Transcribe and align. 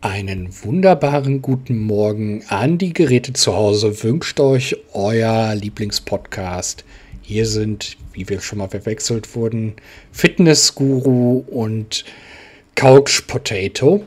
Einen 0.00 0.48
wunderbaren 0.62 1.42
guten 1.42 1.76
Morgen 1.76 2.44
an 2.46 2.78
die 2.78 2.92
Geräte 2.92 3.32
zu 3.32 3.56
Hause. 3.56 4.04
Wünscht 4.04 4.38
euch 4.38 4.76
euer 4.92 5.52
Lieblingspodcast. 5.56 6.84
Hier 7.20 7.46
sind, 7.46 7.96
wie 8.12 8.28
wir 8.28 8.40
schon 8.40 8.58
mal 8.58 8.68
verwechselt 8.68 9.34
wurden, 9.34 9.74
Fitness-Guru 10.12 11.38
und 11.48 12.04
Couch 12.78 13.26
Potato. 13.26 14.04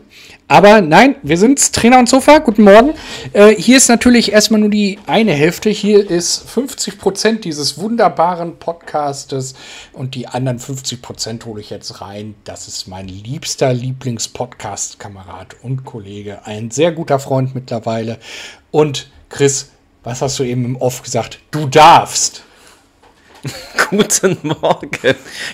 Aber 0.47 0.79
nein, 0.79 1.17
wir 1.23 1.37
sind 1.37 1.73
Trainer 1.73 1.99
und 1.99 2.07
Sofa. 2.07 2.37
Guten 2.37 2.63
Morgen. 2.63 2.93
Äh, 3.33 3.53
hier 3.55 3.75
ist 3.75 3.89
natürlich 3.89 4.31
erstmal 4.31 4.61
nur 4.61 4.69
die 4.69 4.97
eine 5.07 5.33
Hälfte. 5.33 5.69
Hier 5.69 6.09
ist 6.09 6.49
50 6.49 6.97
Prozent 6.97 7.43
dieses 7.43 7.77
wunderbaren 7.79 8.59
Podcastes 8.59 9.55
und 9.91 10.15
die 10.15 10.29
anderen 10.29 10.57
50 10.57 11.01
Prozent 11.01 11.45
hole 11.45 11.59
ich 11.59 11.69
jetzt 11.69 11.99
rein. 11.99 12.35
Das 12.45 12.69
ist 12.69 12.87
mein 12.87 13.09
liebster 13.09 13.73
Lieblingspodcast-Kamerad 13.73 15.57
und 15.61 15.83
Kollege. 15.83 16.45
Ein 16.45 16.71
sehr 16.71 16.93
guter 16.93 17.19
Freund 17.19 17.53
mittlerweile. 17.53 18.19
Und 18.71 19.11
Chris, 19.27 19.71
was 20.03 20.21
hast 20.21 20.39
du 20.39 20.43
eben 20.43 20.63
im 20.63 20.75
Off 20.77 21.03
gesagt? 21.03 21.39
Du 21.51 21.65
darfst. 21.65 22.43
Guten 23.89 24.37
Morgen. 24.43 24.91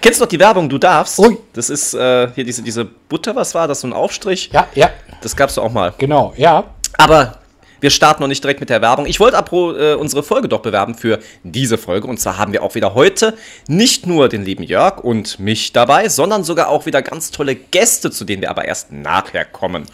Kennst 0.02 0.20
du 0.20 0.24
noch 0.24 0.30
die 0.30 0.40
Werbung, 0.40 0.70
du 0.70 0.78
darfst? 0.78 1.20
Ui. 1.20 1.38
Das 1.54 1.70
ist 1.70 1.94
äh, 1.94 2.30
hier 2.34 2.44
diese, 2.44 2.62
diese 2.62 2.86
Butter, 2.86 3.36
was 3.36 3.56
war 3.56 3.68
das? 3.68 3.82
So 3.82 3.88
ein 3.88 3.94
Aufstrich? 3.94 4.50
Ja, 4.52 4.68
ja. 4.76 4.90
Das 5.22 5.36
gab's 5.36 5.56
doch 5.56 5.64
auch 5.64 5.72
mal. 5.72 5.94
Genau, 5.98 6.34
ja. 6.38 6.66
Aber 6.98 7.40
wir 7.80 7.90
starten 7.90 8.22
noch 8.22 8.28
nicht 8.28 8.44
direkt 8.44 8.60
mit 8.60 8.70
der 8.70 8.82
Werbung. 8.82 9.06
Ich 9.06 9.20
wollte 9.20 9.38
apro 9.38 9.76
äh, 9.76 9.94
unsere 9.94 10.24
Folge 10.24 10.50
doch 10.50 10.62
bewerben 10.62 10.96
für 10.96 11.20
diese 11.44 11.78
Folge. 11.78 12.08
Und 12.08 12.20
zwar 12.20 12.38
haben 12.38 12.52
wir 12.52 12.64
auch 12.64 12.76
wieder 12.76 12.94
heute 12.94 13.38
nicht 13.68 14.06
nur 14.06 14.30
den 14.30 14.44
lieben 14.44 14.64
Jörg 14.64 15.04
und 15.04 15.40
mich 15.40 15.74
dabei, 15.74 16.10
sondern 16.10 16.44
sogar 16.44 16.70
auch 16.70 16.86
wieder 16.86 17.02
ganz 17.02 17.32
tolle 17.32 17.56
Gäste, 17.56 18.12
zu 18.12 18.26
denen 18.26 18.42
wir 18.42 18.50
aber 18.50 18.66
erst 18.66 18.92
nachher 18.92 19.46
kommen 19.46 19.86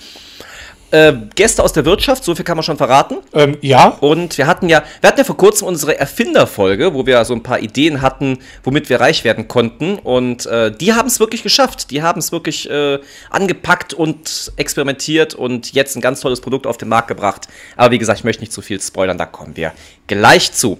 äh, 0.93 1.13
Gäste 1.35 1.63
aus 1.63 1.73
der 1.73 1.85
Wirtschaft, 1.85 2.23
so 2.23 2.35
viel 2.35 2.45
kann 2.45 2.55
man 2.55 2.63
schon 2.63 2.77
verraten. 2.77 3.17
Ähm, 3.33 3.57
ja. 3.61 3.87
Und 3.99 4.37
wir 4.37 4.45
hatten 4.45 4.69
ja, 4.69 4.83
wir 5.01 5.07
hatten 5.07 5.19
ja 5.19 5.23
vor 5.23 5.37
kurzem 5.37 5.67
unsere 5.67 5.97
Erfinderfolge, 5.97 6.93
wo 6.93 7.07
wir 7.07 7.25
so 7.25 7.33
ein 7.33 7.41
paar 7.41 7.59
Ideen 7.59 8.01
hatten, 8.01 8.37
womit 8.63 8.89
wir 8.89 9.01
reich 9.01 9.23
werden 9.23 9.47
konnten. 9.47 9.97
Und 9.97 10.45
äh, 10.45 10.71
die 10.71 10.93
haben 10.93 11.07
es 11.07 11.19
wirklich 11.19 11.41
geschafft. 11.41 11.89
Die 11.89 12.03
haben 12.03 12.19
es 12.19 12.31
wirklich 12.31 12.69
äh, 12.69 12.99
angepackt 13.31 13.93
und 13.95 14.53
experimentiert 14.55 15.33
und 15.33 15.73
jetzt 15.73 15.95
ein 15.95 16.01
ganz 16.01 16.21
tolles 16.21 16.41
Produkt 16.41 16.67
auf 16.67 16.77
den 16.77 16.89
Markt 16.89 17.07
gebracht. 17.07 17.47
Aber 17.75 17.91
wie 17.91 17.97
gesagt, 17.97 18.19
ich 18.19 18.23
möchte 18.23 18.41
nicht 18.41 18.53
zu 18.53 18.61
viel 18.61 18.79
spoilern, 18.79 19.17
da 19.17 19.25
kommen 19.25 19.57
wir 19.57 19.73
gleich 20.05 20.53
zu. 20.53 20.77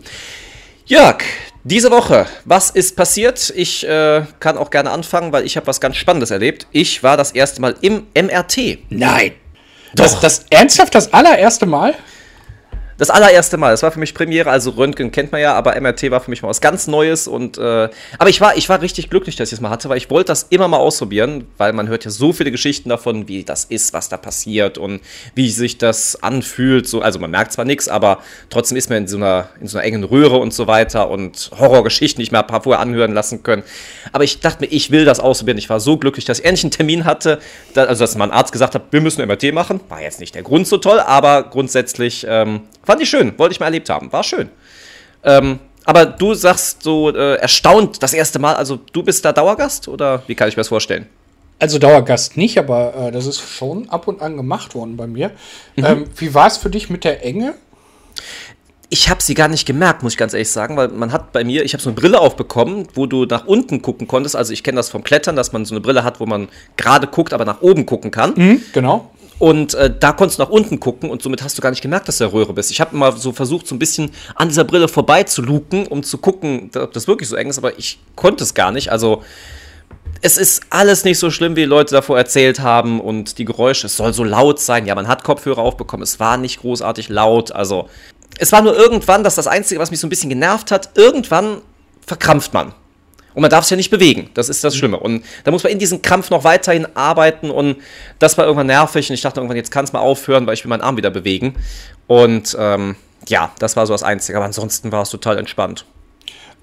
Jörg, 0.86 1.24
diese 1.64 1.90
Woche, 1.90 2.28
was 2.46 2.70
ist 2.70 2.96
passiert? 2.96 3.52
Ich 3.56 3.88
äh, 3.88 4.26
kann 4.40 4.58
auch 4.58 4.70
gerne 4.70 4.92
anfangen, 4.92 5.32
weil 5.32 5.46
ich 5.46 5.58
habe 5.58 5.66
was 5.66 5.82
ganz 5.82 5.96
Spannendes 5.96 6.30
erlebt. 6.30 6.68
Ich 6.72 7.02
war 7.02 7.18
das 7.18 7.32
erste 7.32 7.62
Mal 7.62 7.76
im 7.82 8.06
MRT. 8.14 8.80
Nein. 8.90 9.32
Das, 9.96 10.20
das 10.20 10.46
ernsthaft 10.50 10.96
das 10.96 11.14
allererste 11.14 11.66
Mal? 11.66 11.94
Das 12.98 13.10
allererste 13.10 13.58
Mal. 13.58 13.72
Das 13.72 13.84
war 13.84 13.92
für 13.92 14.00
mich 14.00 14.14
Premiere. 14.14 14.50
Also 14.50 14.72
Röntgen 14.72 15.12
kennt 15.12 15.32
man 15.32 15.42
ja, 15.42 15.54
aber 15.54 15.80
MRT 15.80 16.12
war 16.12 16.20
für 16.20 16.30
mich 16.30 16.42
mal 16.42 16.50
was 16.50 16.62
ganz 16.62 16.88
Neues. 16.88 17.28
Und 17.28 17.58
äh, 17.58 17.90
aber 18.20 18.30
ich 18.30 18.40
war, 18.42 18.56
ich 18.56 18.70
war 18.70 18.82
richtig 18.82 19.10
glücklich, 19.10 19.36
dass 19.36 19.50
ich 19.50 19.54
es 19.54 19.62
mal 19.62 19.70
hatte, 19.70 19.90
weil 19.90 19.98
ich 19.98 20.10
wollte 20.10 20.28
das 20.28 20.44
immer 20.50 20.68
mal 20.68 20.78
ausprobieren, 20.78 21.48
weil 21.58 21.74
man 21.74 21.88
hört 21.88 22.06
ja 22.06 22.12
so 22.12 22.34
viele 22.34 22.52
Geschichten 22.52 22.90
davon, 22.90 23.28
wie 23.28 23.44
das 23.44 23.66
ist, 23.66 23.94
was 23.94 24.10
da 24.10 24.18
passiert 24.18 24.78
und 24.78 25.02
wie 25.36 25.50
sich 25.50 25.78
das 25.78 26.22
anfühlt. 26.22 26.88
So, 26.88 27.02
also 27.02 27.20
man 27.20 27.32
merkt 27.32 27.54
zwar 27.54 27.66
nichts, 27.66 27.88
aber 27.88 28.20
trotzdem 28.50 28.78
ist 28.78 28.90
man 28.90 29.00
in 29.00 29.08
so 29.08 29.18
einer 29.18 29.50
in 29.60 29.68
so 29.68 29.78
einer 29.78 29.86
engen 29.86 30.04
Röhre 30.04 30.38
und 30.38 30.54
so 30.54 30.68
weiter 30.68 31.10
und 31.10 31.52
Horrorgeschichten, 31.58 32.24
ein 32.24 32.48
paar 32.48 32.62
vorher 32.62 32.82
anhören 32.82 33.14
lassen 33.14 33.44
können. 33.44 33.64
Aber 34.12 34.24
ich 34.24 34.40
dachte 34.40 34.62
mir, 34.62 34.68
ich 34.68 34.92
will 34.92 35.06
das 35.06 35.20
ausprobieren. 35.20 35.58
Ich 35.58 35.70
war 35.70 35.80
so 35.80 35.98
glücklich, 35.98 36.26
dass 36.26 36.40
ich 36.40 36.46
endlich 36.46 36.64
einen 36.64 36.72
Termin 36.72 37.06
hatte. 37.06 37.40
Da, 37.74 37.86
also 37.86 38.04
dass 38.04 38.16
mein 38.16 38.32
Arzt 38.32 38.52
gesagt 38.52 38.76
hat, 38.76 38.84
wir 38.92 39.02
müssen 39.02 39.26
MRT 39.26 39.54
machen. 39.54 39.80
War 39.90 40.02
jetzt 40.02 40.20
nicht 40.20 40.36
der 40.36 40.44
Grund 40.44 40.68
so 40.68 40.78
toll, 40.78 41.00
aber 41.00 41.44
grundsätzlich 41.44 42.26
ähm, 42.28 42.62
Fand 42.94 43.02
ich 43.02 43.10
schön, 43.10 43.34
wollte 43.40 43.54
ich 43.54 43.60
mal 43.60 43.66
erlebt 43.66 43.90
haben. 43.90 44.12
War 44.14 44.24
schön. 44.24 44.50
Ähm, 45.24 45.58
aber 45.84 46.06
du 46.06 46.36
sagst 46.36 46.84
so 46.84 47.10
äh, 47.10 47.38
erstaunt 47.38 48.04
das 48.04 48.14
erste 48.14 48.38
Mal, 48.38 48.54
also 48.54 48.76
du 48.92 49.02
bist 49.02 49.26
da 49.26 49.34
Dauergast 49.34 49.88
oder 49.88 50.22
wie 50.28 50.36
kann 50.36 50.48
ich 50.48 50.56
mir 50.56 50.60
das 50.60 50.68
vorstellen? 50.68 51.08
Also 51.58 51.80
Dauergast 51.80 52.38
nicht, 52.38 52.60
aber 52.60 52.94
äh, 52.96 53.12
das 53.12 53.26
ist 53.26 53.40
schon 53.40 53.90
ab 53.90 54.08
und 54.08 54.22
an 54.22 54.38
gemacht 54.38 54.76
worden 54.76 54.96
bei 54.96 55.08
mir. 55.08 55.32
Mhm. 55.76 55.86
Ähm, 55.86 56.06
wie 56.18 56.36
war 56.36 56.46
es 56.46 56.58
für 56.58 56.70
dich 56.70 56.92
mit 56.92 57.04
der 57.04 57.26
Enge? 57.26 57.56
Ich 58.90 59.10
habe 59.10 59.24
sie 59.24 59.34
gar 59.34 59.48
nicht 59.48 59.66
gemerkt, 59.66 60.04
muss 60.04 60.14
ich 60.14 60.20
ganz 60.20 60.34
ehrlich 60.34 60.52
sagen, 60.52 60.78
weil 60.78 60.90
man 60.90 61.12
hat 61.12 61.32
bei 61.32 61.44
mir, 61.44 61.64
ich 61.64 61.74
habe 61.74 61.82
so 61.82 61.90
eine 61.90 61.96
Brille 61.96 62.20
aufbekommen, 62.20 62.88
wo 62.94 63.08
du 63.08 63.26
nach 63.26 63.48
unten 63.48 63.82
gucken 63.82 64.08
konntest. 64.08 64.36
Also 64.36 64.54
ich 64.54 64.64
kenne 64.64 64.76
das 64.76 64.92
vom 64.92 65.04
Klettern, 65.04 65.36
dass 65.36 65.52
man 65.52 65.66
so 65.66 65.74
eine 65.74 65.82
Brille 65.82 66.04
hat, 66.04 66.20
wo 66.20 66.28
man 66.28 66.48
gerade 66.78 67.08
guckt, 67.08 67.34
aber 67.34 67.44
nach 67.44 67.64
oben 67.64 67.88
gucken 67.88 68.12
kann. 68.12 68.36
Mhm, 68.36 68.62
genau. 68.72 69.10
Und 69.40 69.74
äh, 69.74 69.94
da 69.98 70.14
konntest 70.14 70.40
du 70.40 70.44
nach 70.44 70.50
unten 70.50 70.80
gucken 70.80 71.10
und 71.10 71.22
somit 71.22 71.44
hast 71.44 71.58
du 71.58 71.62
gar 71.62 71.72
nicht 71.72 71.82
gemerkt, 71.82 72.08
dass 72.08 72.18
du 72.18 72.26
der 72.26 72.34
Röhre 72.34 72.54
bist. 72.54 72.72
Ich 72.72 72.80
habe 72.80 72.96
mal 72.96 73.16
so 73.18 73.32
versucht, 73.32 73.68
so 73.68 73.76
ein 73.76 73.80
bisschen 73.80 74.12
an 74.36 74.48
dieser 74.48 74.64
Brille 74.64 74.88
vorbei 74.88 75.24
zu 75.24 75.42
luken, 75.42 75.88
um 75.88 76.04
zu 76.04 76.18
gucken, 76.18 76.70
ob 76.76 76.94
das 76.94 77.08
wirklich 77.08 77.28
so 77.28 77.36
eng 77.36 77.50
ist, 77.50 77.58
aber 77.58 77.78
ich 77.78 78.00
konnte 78.16 78.44
es 78.44 78.54
gar 78.54 78.72
nicht. 78.72 78.92
Also 78.92 79.24
es 80.22 80.38
ist 80.38 80.64
alles 80.70 81.04
nicht 81.04 81.20
so 81.20 81.32
schlimm, 81.32 81.56
wie 81.56 81.66
Leute 81.66 81.94
davor 81.96 82.18
erzählt 82.18 82.62
haben 82.62 83.02
und 83.02 83.38
die 83.38 83.46
Geräusche, 83.46 83.88
es 83.88 83.98
soll 83.98 84.14
so 84.14 84.24
laut 84.24 84.60
sein. 84.60 84.86
Ja, 84.86 84.96
man 84.96 85.08
hat 85.08 85.24
Kopfhörer 85.24 85.62
aufbekommen, 85.62 86.04
es 86.04 86.20
war 86.20 86.38
nicht 86.38 86.62
großartig 86.62 87.10
laut. 87.10 87.52
Also 87.52 87.90
es 88.40 88.52
war 88.52 88.62
nur 88.62 88.76
irgendwann, 88.76 89.24
das 89.24 89.34
ist 89.34 89.38
das 89.46 89.48
Einzige, 89.48 89.82
was 89.82 89.92
mich 89.92 90.00
so 90.00 90.08
ein 90.08 90.10
bisschen 90.10 90.30
genervt 90.30 90.72
hat, 90.72 90.92
irgendwann 90.96 91.62
verkrampft 92.06 92.54
man. 92.54 92.74
Und 93.34 93.42
man 93.42 93.50
darf 93.50 93.64
es 93.64 93.70
ja 93.70 93.78
nicht 93.78 93.90
bewegen. 93.90 94.30
Das 94.34 94.50
ist 94.50 94.64
das 94.64 94.76
Schlimme. 94.76 95.00
Und 95.00 95.24
da 95.44 95.52
muss 95.52 95.64
man 95.64 95.72
in 95.72 95.80
diesem 95.80 96.02
Kampf 96.02 96.30
noch 96.30 96.44
weiterhin 96.44 96.88
arbeiten. 96.96 97.50
Und 97.50 97.78
das 98.20 98.38
war 98.38 98.46
irgendwann 98.46 98.68
nervig. 98.68 99.10
Und 99.10 99.16
ich 99.16 99.22
dachte 99.22 99.40
irgendwann, 99.40 99.58
jetzt 99.58 99.72
kann 99.72 99.86
es 99.86 99.94
mal 99.94 100.00
aufhören, 100.00 100.46
weil 100.46 100.54
ich 100.54 100.64
will 100.64 100.70
meinen 100.70 100.82
Arm 100.82 100.98
wieder 100.98 101.10
bewegen. 101.10 101.56
Und 102.08 102.56
ähm, 102.60 102.96
ja, 103.28 103.52
das 103.60 103.76
war 103.76 103.88
so 103.88 103.94
das 103.94 104.04
Einzige. 104.04 104.38
Aber 104.38 104.46
ansonsten 104.46 104.92
war 104.92 105.02
es 105.02 105.10
total 105.10 105.38
entspannt. 105.38 105.86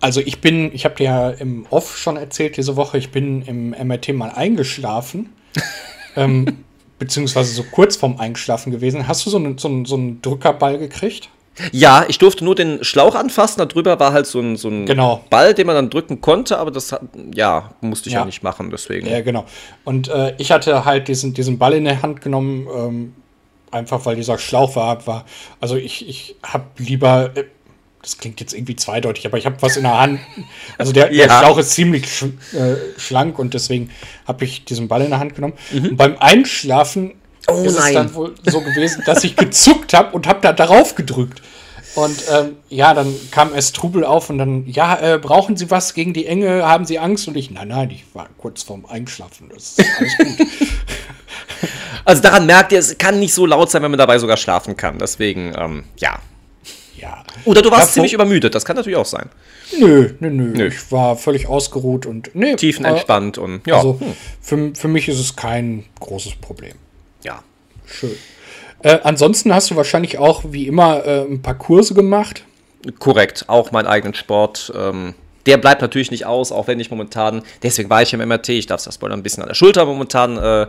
Also 0.00 0.20
ich 0.20 0.40
bin, 0.40 0.72
ich 0.72 0.84
habe 0.84 0.94
dir 0.94 1.04
ja 1.04 1.30
im 1.30 1.66
Off 1.70 1.98
schon 1.98 2.16
erzählt 2.16 2.56
diese 2.56 2.76
Woche, 2.76 2.96
ich 2.96 3.10
bin 3.10 3.42
im 3.42 3.70
MRT 3.70 4.14
mal 4.14 4.30
eingeschlafen. 4.30 5.30
ähm, 6.16 6.64
beziehungsweise 6.98 7.52
so 7.52 7.64
kurz 7.64 7.96
vorm 7.96 8.18
Einschlafen 8.18 8.70
gewesen. 8.70 9.08
Hast 9.08 9.26
du 9.26 9.30
so 9.30 9.38
einen, 9.38 9.58
so 9.58 9.68
einen, 9.68 9.84
so 9.84 9.96
einen 9.96 10.22
Drückerball 10.22 10.78
gekriegt? 10.78 11.28
Ja, 11.72 12.04
ich 12.08 12.18
durfte 12.18 12.44
nur 12.44 12.54
den 12.54 12.84
Schlauch 12.84 13.14
anfassen, 13.14 13.58
darüber 13.66 13.98
war 14.00 14.12
halt 14.12 14.26
so 14.26 14.40
ein, 14.40 14.56
so 14.56 14.68
ein 14.68 14.86
genau. 14.86 15.24
Ball, 15.30 15.54
den 15.54 15.66
man 15.66 15.76
dann 15.76 15.90
drücken 15.90 16.20
konnte, 16.20 16.58
aber 16.58 16.70
das 16.70 16.94
ja, 17.34 17.70
musste 17.80 18.08
ich 18.08 18.14
ja, 18.14 18.20
ja 18.20 18.26
nicht 18.26 18.42
machen, 18.42 18.70
deswegen. 18.70 19.06
Ja, 19.06 19.20
genau. 19.20 19.44
Und 19.84 20.08
äh, 20.08 20.34
ich 20.38 20.50
hatte 20.50 20.84
halt 20.84 21.08
diesen, 21.08 21.34
diesen 21.34 21.58
Ball 21.58 21.74
in 21.74 21.84
der 21.84 22.02
Hand 22.02 22.20
genommen, 22.20 22.66
ähm, 22.74 23.14
einfach 23.70 24.04
weil 24.06 24.16
dieser 24.16 24.38
Schlauch 24.38 24.76
war. 24.76 25.06
war 25.06 25.24
also 25.60 25.76
ich, 25.76 26.08
ich 26.08 26.36
habe 26.42 26.64
lieber, 26.78 27.30
äh, 27.36 27.44
das 28.02 28.18
klingt 28.18 28.40
jetzt 28.40 28.54
irgendwie 28.54 28.76
zweideutig, 28.76 29.26
aber 29.26 29.38
ich 29.38 29.46
habe 29.46 29.56
was 29.60 29.76
in 29.76 29.82
der 29.82 29.98
Hand. 29.98 30.20
Also 30.78 30.92
der, 30.92 31.12
ja. 31.12 31.26
der 31.26 31.38
Schlauch 31.38 31.58
ist 31.58 31.72
ziemlich 31.72 32.10
sch 32.10 32.24
äh, 32.54 32.76
schlank 32.98 33.38
und 33.38 33.54
deswegen 33.54 33.90
habe 34.26 34.44
ich 34.44 34.64
diesen 34.64 34.88
Ball 34.88 35.02
in 35.02 35.10
der 35.10 35.18
Hand 35.18 35.34
genommen. 35.34 35.54
Mhm. 35.70 35.90
Und 35.90 35.96
beim 35.96 36.16
Einschlafen 36.18 37.12
oh, 37.52 37.64
ist 37.64 37.78
nein. 37.78 37.88
es 37.88 37.94
dann 37.94 38.14
wohl 38.14 38.34
so 38.44 38.60
gewesen, 38.60 39.02
dass 39.06 39.24
ich 39.24 39.36
gezuckt 39.36 39.94
habe 39.94 40.14
und 40.14 40.26
habe 40.26 40.40
da 40.42 40.52
darauf 40.52 40.94
gedrückt. 40.94 41.42
Und 41.94 42.22
ähm, 42.32 42.56
ja, 42.68 42.94
dann 42.94 43.12
kam 43.30 43.52
es 43.52 43.72
Trubel 43.72 44.04
auf 44.04 44.30
und 44.30 44.38
dann, 44.38 44.64
ja, 44.66 45.14
äh, 45.14 45.18
brauchen 45.18 45.56
Sie 45.56 45.70
was 45.70 45.92
gegen 45.94 46.12
die 46.12 46.26
Enge? 46.26 46.64
Haben 46.66 46.84
Sie 46.84 46.98
Angst? 46.98 47.26
Und 47.26 47.36
ich, 47.36 47.50
nein, 47.50 47.68
nein, 47.68 47.90
ich 47.90 48.04
war 48.14 48.28
kurz 48.38 48.62
vorm 48.62 48.86
Einschlafen. 48.86 49.50
Das 49.52 49.76
ist 49.76 49.90
alles 49.98 50.18
gut. 50.18 50.46
also 52.04 52.22
daran 52.22 52.46
merkt 52.46 52.70
ihr, 52.72 52.78
es 52.78 52.96
kann 52.96 53.18
nicht 53.18 53.34
so 53.34 53.44
laut 53.44 53.70
sein, 53.70 53.82
wenn 53.82 53.90
man 53.90 53.98
dabei 53.98 54.18
sogar 54.18 54.36
schlafen 54.36 54.76
kann. 54.76 54.98
Deswegen, 54.98 55.52
ähm, 55.58 55.84
ja. 55.96 56.20
Ja. 56.96 57.24
Oder 57.44 57.62
du 57.62 57.70
warst 57.70 57.82
Davor 57.82 57.94
ziemlich 57.94 58.12
übermüdet, 58.12 58.54
das 58.54 58.64
kann 58.64 58.76
natürlich 58.76 58.98
auch 58.98 59.06
sein. 59.06 59.30
Nö, 59.78 60.12
nö, 60.20 60.30
nö, 60.30 60.52
nö. 60.54 60.66
Ich 60.66 60.92
war 60.92 61.16
völlig 61.16 61.48
ausgeruht 61.48 62.04
und 62.04 62.30
nee, 62.34 62.54
tiefenentspannt 62.56 63.38
äh, 63.38 63.40
und 63.40 63.66
ja. 63.66 63.76
Also 63.76 63.98
hm. 63.98 64.14
für, 64.40 64.74
für 64.74 64.88
mich 64.88 65.08
ist 65.08 65.18
es 65.18 65.34
kein 65.34 65.86
großes 65.98 66.36
Problem. 66.36 66.74
Ja. 67.22 67.42
Schön. 67.86 68.16
Äh, 68.82 68.98
ansonsten 69.02 69.54
hast 69.54 69.70
du 69.70 69.76
wahrscheinlich 69.76 70.18
auch 70.18 70.42
wie 70.48 70.66
immer 70.66 71.04
äh, 71.04 71.22
ein 71.22 71.42
paar 71.42 71.56
Kurse 71.56 71.94
gemacht. 71.94 72.44
Korrekt, 72.98 73.44
auch 73.48 73.72
meinen 73.72 73.86
eigenen 73.86 74.14
Sport. 74.14 74.72
Ähm, 74.74 75.14
der 75.46 75.58
bleibt 75.58 75.82
natürlich 75.82 76.10
nicht 76.10 76.26
aus, 76.26 76.52
auch 76.52 76.66
wenn 76.66 76.80
ich 76.80 76.90
momentan, 76.90 77.42
deswegen 77.62 77.90
war 77.90 78.02
ich 78.02 78.12
im 78.12 78.20
MRT, 78.26 78.50
ich 78.50 78.66
darf 78.66 78.82
das 78.82 78.94
Spoiler 78.94 79.16
ein 79.16 79.22
bisschen 79.22 79.42
an 79.42 79.48
der 79.48 79.54
Schulter 79.54 79.84
momentan 79.84 80.36
äh, 80.38 80.66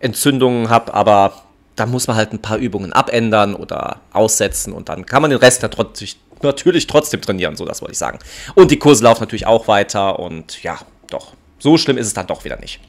Entzündungen 0.00 0.70
habe, 0.70 0.94
aber 0.94 1.42
da 1.76 1.86
muss 1.86 2.06
man 2.06 2.16
halt 2.16 2.32
ein 2.32 2.40
paar 2.40 2.58
Übungen 2.58 2.92
abändern 2.92 3.54
oder 3.54 4.00
aussetzen 4.12 4.72
und 4.72 4.88
dann 4.88 5.06
kann 5.06 5.22
man 5.22 5.30
den 5.30 5.40
Rest 5.40 5.62
natürlich 5.62 6.86
trotzdem 6.86 7.20
trainieren, 7.20 7.56
so 7.56 7.64
das 7.64 7.80
wollte 7.80 7.92
ich 7.92 7.98
sagen. 7.98 8.18
Und 8.54 8.70
die 8.70 8.78
Kurse 8.78 9.04
laufen 9.04 9.22
natürlich 9.22 9.46
auch 9.46 9.68
weiter 9.68 10.18
und 10.18 10.62
ja, 10.62 10.78
doch, 11.10 11.32
so 11.58 11.78
schlimm 11.78 11.98
ist 11.98 12.08
es 12.08 12.14
dann 12.14 12.26
doch 12.26 12.44
wieder 12.44 12.58
nicht. 12.58 12.80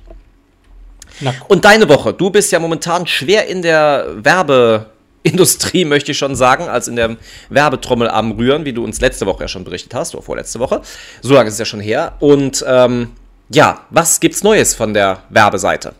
Und 1.47 1.65
deine 1.65 1.87
Woche, 1.89 2.13
du 2.13 2.29
bist 2.29 2.51
ja 2.51 2.59
momentan 2.59 3.07
schwer 3.07 3.47
in 3.47 3.61
der 3.61 4.07
Werbeindustrie, 4.15 5.85
möchte 5.85 6.11
ich 6.11 6.17
schon 6.17 6.35
sagen, 6.35 6.67
als 6.67 6.87
in 6.87 6.95
der 6.95 7.17
Werbetrommel 7.49 8.09
am 8.09 8.31
Rühren, 8.31 8.65
wie 8.65 8.73
du 8.73 8.83
uns 8.83 8.99
letzte 9.01 9.25
Woche 9.25 9.43
ja 9.43 9.47
schon 9.47 9.63
berichtet 9.63 9.93
hast, 9.93 10.15
oder 10.15 10.23
vorletzte 10.23 10.59
Woche. 10.59 10.81
So 11.21 11.33
lange 11.33 11.47
ist 11.47 11.53
es 11.53 11.59
ja 11.59 11.65
schon 11.65 11.79
her. 11.79 12.13
Und 12.19 12.63
ähm, 12.67 13.11
ja, 13.49 13.81
was 13.89 14.19
gibt's 14.19 14.43
Neues 14.43 14.75
von 14.75 14.93
der 14.93 15.23
Werbeseite? 15.29 15.93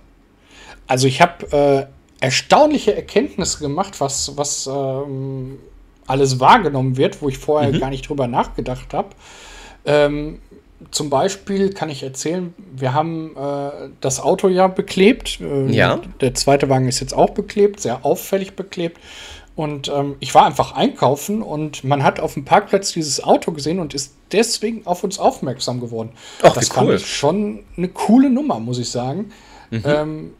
Also 0.87 1.07
ich 1.07 1.21
habe 1.21 1.89
äh, 2.21 2.23
erstaunliche 2.23 2.95
Erkenntnisse 2.95 3.59
gemacht, 3.59 3.99
was, 3.99 4.35
was 4.37 4.67
ähm, 4.67 5.59
alles 6.07 6.39
wahrgenommen 6.39 6.97
wird, 6.97 7.21
wo 7.21 7.29
ich 7.29 7.37
vorher 7.37 7.71
mhm. 7.71 7.79
gar 7.79 7.89
nicht 7.89 8.07
drüber 8.07 8.27
nachgedacht 8.27 8.93
habe. 8.93 9.09
Ähm, 9.85 10.39
zum 10.91 11.09
Beispiel 11.09 11.71
kann 11.71 11.89
ich 11.89 12.03
erzählen, 12.03 12.53
wir 12.75 12.93
haben 12.93 13.35
äh, 13.35 13.89
das 14.01 14.19
Auto 14.19 14.47
ja 14.47 14.67
beklebt. 14.67 15.39
Äh, 15.41 15.71
ja. 15.71 15.99
Der 16.21 16.33
zweite 16.33 16.69
Wagen 16.69 16.87
ist 16.87 16.99
jetzt 16.99 17.13
auch 17.13 17.31
beklebt, 17.31 17.79
sehr 17.79 18.05
auffällig 18.05 18.55
beklebt. 18.55 18.99
Und 19.55 19.87
ähm, 19.87 20.15
ich 20.19 20.33
war 20.33 20.45
einfach 20.45 20.73
einkaufen 20.73 21.43
und 21.43 21.83
man 21.83 22.03
hat 22.03 22.19
auf 22.19 22.33
dem 22.33 22.43
Parkplatz 22.43 22.91
dieses 22.91 23.23
Auto 23.23 23.51
gesehen 23.51 23.79
und 23.79 23.93
ist 23.93 24.15
deswegen 24.31 24.87
auf 24.87 25.03
uns 25.03 25.19
aufmerksam 25.19 25.79
geworden. 25.79 26.09
Ach, 26.41 26.53
das 26.53 26.69
fand 26.69 26.89
cool. 26.89 26.95
ich 26.95 27.05
schon 27.05 27.63
eine 27.77 27.89
coole 27.89 28.31
Nummer, 28.31 28.59
muss 28.59 28.79
ich 28.79 28.89
sagen. 28.89 29.31
Mhm. 29.69 29.83
Ähm, 29.85 30.33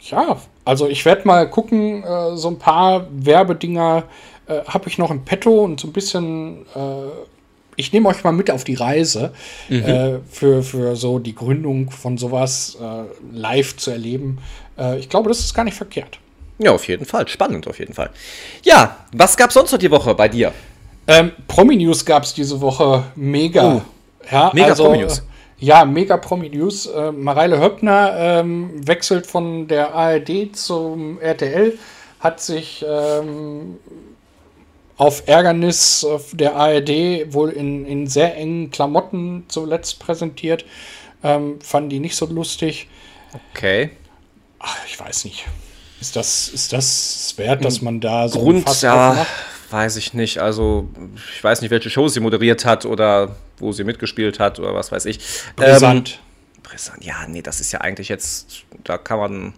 ja, 0.00 0.38
also 0.64 0.88
ich 0.88 1.04
werde 1.04 1.26
mal 1.26 1.48
gucken, 1.48 2.02
äh, 2.02 2.36
so 2.36 2.48
ein 2.48 2.58
paar 2.58 3.06
Werbedinger 3.12 4.04
äh, 4.48 4.60
habe 4.66 4.88
ich 4.88 4.98
noch 4.98 5.10
im 5.10 5.24
Petto 5.24 5.64
und 5.64 5.80
so 5.80 5.88
ein 5.88 5.92
bisschen, 5.92 6.66
äh, 6.74 7.35
ich 7.76 7.92
nehme 7.92 8.08
euch 8.08 8.24
mal 8.24 8.32
mit 8.32 8.50
auf 8.50 8.64
die 8.64 8.74
Reise 8.74 9.32
mhm. 9.68 9.82
Äh, 9.82 10.18
für, 10.30 10.62
für 10.62 10.96
so 10.96 11.18
die 11.18 11.34
Gründung 11.34 11.90
von 11.90 12.18
sowas 12.18 12.76
äh, 12.80 13.36
live 13.36 13.76
zu 13.76 13.90
erleben. 13.90 14.38
Äh, 14.78 14.98
ich 14.98 15.08
glaube, 15.08 15.28
das 15.28 15.40
ist 15.40 15.54
gar 15.54 15.64
nicht 15.64 15.76
verkehrt. 15.76 16.18
Ja, 16.58 16.72
auf 16.72 16.88
jeden 16.88 17.04
Fall. 17.04 17.28
Spannend, 17.28 17.68
auf 17.68 17.78
jeden 17.78 17.92
Fall. 17.92 18.10
Ja, 18.64 18.96
was 19.12 19.36
gab 19.36 19.50
es 19.50 19.54
sonst 19.54 19.72
noch 19.72 19.78
die 19.78 19.90
Woche 19.90 20.14
bei 20.14 20.28
dir? 20.28 20.52
Ähm, 21.06 21.32
Promi-News 21.46 22.04
gab 22.04 22.22
es 22.24 22.34
diese 22.34 22.60
Woche 22.60 23.04
mega. 23.14 23.76
Oh, 23.76 23.82
ja, 24.30 24.50
mega 24.54 24.68
also, 24.68 24.84
Promi-News. 24.84 25.22
Ja, 25.58 25.84
mega 25.84 26.16
Promi-News. 26.16 26.86
Äh, 26.86 27.12
Mareile 27.12 27.60
Höppner 27.60 28.14
ähm, 28.18 28.86
wechselt 28.86 29.26
von 29.26 29.68
der 29.68 29.94
ARD 29.94 30.56
zum 30.56 31.20
RTL, 31.20 31.78
hat 32.20 32.40
sich 32.40 32.84
ähm, 32.88 33.76
auf 34.96 35.24
Ärgernis 35.26 36.06
der 36.32 36.56
ARD 36.56 37.32
wohl 37.32 37.50
in, 37.50 37.84
in 37.86 38.06
sehr 38.06 38.36
engen 38.36 38.70
Klamotten 38.70 39.44
zuletzt 39.48 39.98
präsentiert. 39.98 40.64
Ähm, 41.22 41.60
fanden 41.60 41.90
die 41.90 42.00
nicht 42.00 42.16
so 42.16 42.26
lustig. 42.26 42.88
Okay. 43.52 43.90
Ach, 44.58 44.76
ich 44.86 44.98
weiß 44.98 45.24
nicht. 45.24 45.46
Ist 46.00 46.16
das, 46.16 46.48
ist 46.48 46.72
das 46.72 47.34
wert, 47.36 47.64
dass 47.64 47.80
man 47.80 48.00
da 48.00 48.28
so 48.28 48.38
Grund, 48.38 48.82
ja, 48.82 49.26
weiß 49.70 49.96
ich 49.96 50.12
nicht. 50.12 50.38
Also, 50.38 50.88
ich 51.34 51.42
weiß 51.42 51.62
nicht, 51.62 51.70
welche 51.70 51.88
Show 51.88 52.08
sie 52.08 52.20
moderiert 52.20 52.64
hat 52.64 52.84
oder 52.84 53.36
wo 53.58 53.72
sie 53.72 53.84
mitgespielt 53.84 54.38
hat 54.38 54.58
oder 54.58 54.74
was 54.74 54.92
weiß 54.92 55.06
ich. 55.06 55.18
Brisant. 55.56 56.10
Ähm, 56.10 56.25
Brisant, 56.76 57.02
ja, 57.02 57.14
nee, 57.26 57.40
das 57.40 57.60
ist 57.60 57.72
ja 57.72 57.80
eigentlich 57.80 58.10
jetzt, 58.10 58.64
da 58.84 58.98
kann 58.98 59.18
man. 59.18 59.54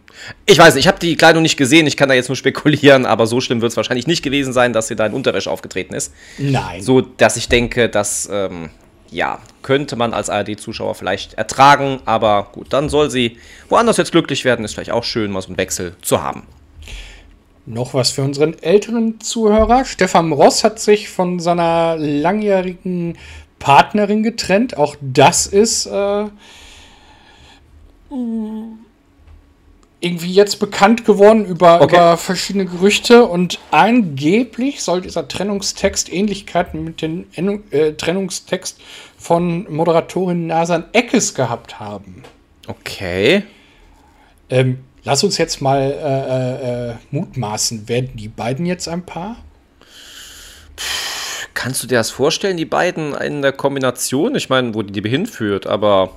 Ich 0.46 0.56
weiß 0.56 0.74
nicht, 0.74 0.84
ich 0.84 0.88
habe 0.88 1.00
die 1.00 1.16
Kleidung 1.16 1.42
nicht 1.42 1.56
gesehen, 1.56 1.88
ich 1.88 1.96
kann 1.96 2.08
da 2.08 2.14
jetzt 2.14 2.28
nur 2.28 2.36
spekulieren, 2.44 3.06
aber 3.06 3.26
so 3.26 3.40
schlimm 3.40 3.60
wird 3.60 3.72
es 3.72 3.76
wahrscheinlich 3.76 4.06
nicht 4.06 4.22
gewesen 4.22 4.52
sein, 4.52 4.72
dass 4.72 4.86
sie 4.86 4.94
da 4.94 5.04
in 5.04 5.12
Unterwäsche 5.12 5.50
aufgetreten 5.50 5.94
ist. 5.94 6.12
Nein. 6.38 6.80
So, 6.80 7.00
dass 7.00 7.36
ich 7.36 7.48
denke, 7.48 7.88
dass, 7.88 8.28
ähm, 8.30 8.70
ja, 9.10 9.40
könnte 9.62 9.96
man 9.96 10.14
als 10.14 10.30
ARD-Zuschauer 10.30 10.94
vielleicht 10.94 11.34
ertragen, 11.34 12.00
aber 12.04 12.50
gut, 12.52 12.72
dann 12.72 12.88
soll 12.88 13.10
sie 13.10 13.38
woanders 13.68 13.96
jetzt 13.96 14.12
glücklich 14.12 14.44
werden, 14.44 14.64
ist 14.64 14.74
vielleicht 14.74 14.92
auch 14.92 15.04
schön, 15.04 15.32
mal 15.32 15.42
so 15.42 15.48
einen 15.48 15.58
Wechsel 15.58 15.96
zu 16.00 16.22
haben. 16.22 16.44
Noch 17.66 17.94
was 17.94 18.12
für 18.12 18.22
unseren 18.22 18.56
älteren 18.62 19.20
Zuhörer. 19.20 19.84
Stefan 19.84 20.32
Ross 20.32 20.62
hat 20.62 20.78
sich 20.78 21.10
von 21.10 21.40
seiner 21.40 21.96
langjährigen 21.98 23.18
Partnerin 23.58 24.22
getrennt. 24.22 24.76
Auch 24.76 24.96
das 25.00 25.46
ist 25.46 25.86
äh, 25.86 26.26
irgendwie 30.00 30.32
jetzt 30.32 30.60
bekannt 30.60 31.05
geworden 31.05 31.44
über, 31.44 31.81
okay. 31.81 31.96
über 31.96 32.16
verschiedene 32.16 32.66
Gerüchte 32.66 33.25
und 33.25 33.58
angeblich 33.70 34.82
soll 34.82 35.00
dieser 35.00 35.26
Trennungstext 35.26 36.12
Ähnlichkeiten 36.12 36.84
mit 36.84 37.02
dem 37.02 37.26
äh, 37.70 37.93
Trennungstext 37.93 38.81
von 39.19 39.66
Moderatorin 39.72 40.46
Nasan 40.46 40.84
Eckes 40.93 41.34
gehabt 41.34 41.81
haben. 41.81 42.22
Okay. 42.69 43.43
Ähm, 44.50 44.78
lass 45.02 45.25
uns 45.25 45.37
jetzt 45.37 45.61
mal 45.61 45.81
äh, 45.81 46.90
äh, 46.90 46.94
mutmaßen. 47.11 47.88
Werden 47.88 48.11
die 48.14 48.28
beiden 48.28 48.66
jetzt 48.66 48.88
ein 48.88 49.04
Paar? 49.04 49.37
Kannst 51.54 51.82
du 51.82 51.88
dir 51.88 51.99
das 51.99 52.11
vorstellen, 52.11 52.56
die 52.56 52.64
beiden 52.64 53.14
in 53.14 53.43
der 53.43 53.50
Kombination? 53.52 54.37
Ich 54.37 54.49
meine, 54.49 54.75
wo 54.75 54.82
die 54.82 55.00
die 55.00 55.08
hinführt, 55.08 55.66
aber 55.66 56.12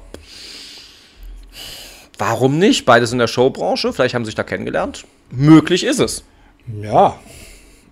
Warum 2.21 2.59
nicht? 2.59 2.85
Beides 2.85 3.11
in 3.11 3.17
der 3.17 3.25
Showbranche, 3.25 3.93
vielleicht 3.93 4.13
haben 4.13 4.25
sie 4.25 4.27
sich 4.29 4.35
da 4.35 4.43
kennengelernt. 4.43 5.05
Möglich 5.31 5.83
ist 5.83 5.99
es. 5.99 6.23
Ja, 6.79 7.19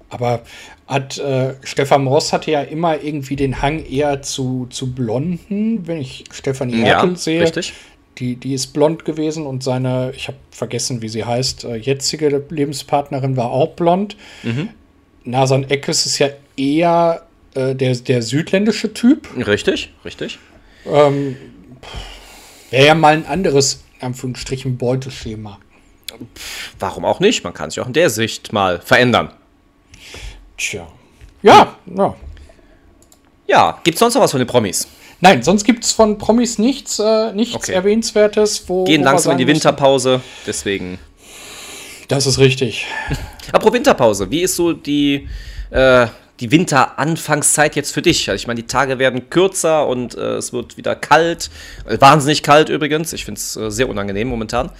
aber 0.08 0.44
hat 0.86 1.18
äh, 1.18 1.56
Stefan 1.64 2.06
Ross 2.06 2.31
hatte 2.31 2.52
ja 2.52 2.62
immer 2.62 3.02
irgendwie 3.02 3.36
den 3.36 3.64
Hang 3.64 3.84
eher 3.84 4.22
zu, 4.22 4.68
zu 4.70 4.94
Blonden, 4.94 5.88
wenn 5.88 5.98
ich 5.98 6.26
Stefanie 6.31 6.76
Merkel 6.76 7.10
ja, 7.10 7.16
sehe. 7.16 7.42
Richtig. 7.42 7.74
Die, 8.20 8.36
die 8.36 8.54
ist 8.54 8.68
blond 8.68 9.04
gewesen 9.04 9.48
und 9.48 9.64
seine, 9.64 10.14
ich 10.16 10.28
habe 10.28 10.38
vergessen, 10.52 11.02
wie 11.02 11.10
sie 11.10 11.26
heißt, 11.26 11.64
äh, 11.64 11.78
jetzige 11.78 12.44
Lebenspartnerin 12.50 13.36
war 13.36 13.50
auch 13.50 13.70
blond. 13.70 14.16
Mhm. 14.44 14.70
Nasan 15.24 15.64
Eckes 15.64 16.06
ist 16.06 16.20
ja 16.20 16.30
eher 16.56 17.26
äh, 17.56 17.74
der, 17.74 17.96
der 17.96 18.22
südländische 18.22 18.94
Typ. 18.94 19.28
Richtig, 19.48 19.92
richtig. 20.06 20.38
Ähm, 20.86 21.36
Wäre 22.70 22.86
ja 22.86 22.94
mal 22.94 23.16
ein 23.16 23.26
anderes 23.26 23.86
Anführungsstrichen 24.00 24.78
Beuteschema. 24.78 25.60
Warum 26.80 27.06
auch 27.06 27.19
nicht? 27.19 27.44
Man 27.44 27.54
kann 27.54 27.69
sich 27.69 27.80
auch 27.80 27.88
in 27.88 27.94
der 27.94 28.10
Sicht 28.10 28.51
mal 28.54 28.81
verändern. 28.81 29.31
Tja. 30.57 30.88
Ja, 31.42 31.75
ja. 31.86 32.16
Ja, 33.48 33.80
gibt 33.84 33.96
es 33.96 34.00
sonst 34.00 34.16
noch 34.16 34.22
was 34.22 34.31
von 34.31 34.40
den 34.40 34.48
Promis? 34.48 34.88
Nein, 35.22 35.44
sonst 35.44 35.63
gibt 35.63 35.84
es 35.84 35.92
von 35.92 36.18
Promis 36.18 36.60
nichts, 36.60 37.00
äh, 37.00 37.34
nichts 37.34 37.56
okay. 37.56 37.74
Erwähnenswertes. 37.74 38.63
Wo, 38.68 38.86
Gehen 38.86 39.01
wo 39.01 39.06
langsam 39.06 39.34
in 39.34 39.38
die 39.40 39.48
Winterpause, 39.48 40.22
deswegen. 40.45 40.98
Das 42.07 42.25
ist 42.25 42.40
richtig. 42.40 42.86
Apropos 43.52 43.74
Winterpause, 43.74 44.30
wie 44.31 44.42
ist 44.42 44.56
so 44.56 44.74
die, 44.74 45.28
äh, 45.72 46.07
die 46.39 46.51
Winteranfangszeit 46.51 47.75
jetzt 47.75 47.91
für 47.94 48.01
dich? 48.01 48.30
Also 48.30 48.41
ich 48.41 48.47
meine, 48.47 48.62
die 48.62 48.68
Tage 48.68 49.00
werden 49.00 49.30
kürzer 49.30 49.88
und 49.88 50.15
äh, 50.15 50.36
es 50.36 50.53
wird 50.53 50.77
wieder 50.77 50.95
kalt. 50.95 51.50
Äh, 51.86 52.00
wahnsinnig 52.00 52.44
kalt 52.44 52.69
übrigens. 52.69 53.13
Ich 53.13 53.25
finde 53.25 53.39
es 53.39 53.56
äh, 53.56 53.69
sehr 53.69 53.89
unangenehm 53.89 54.27
momentan. 54.27 54.71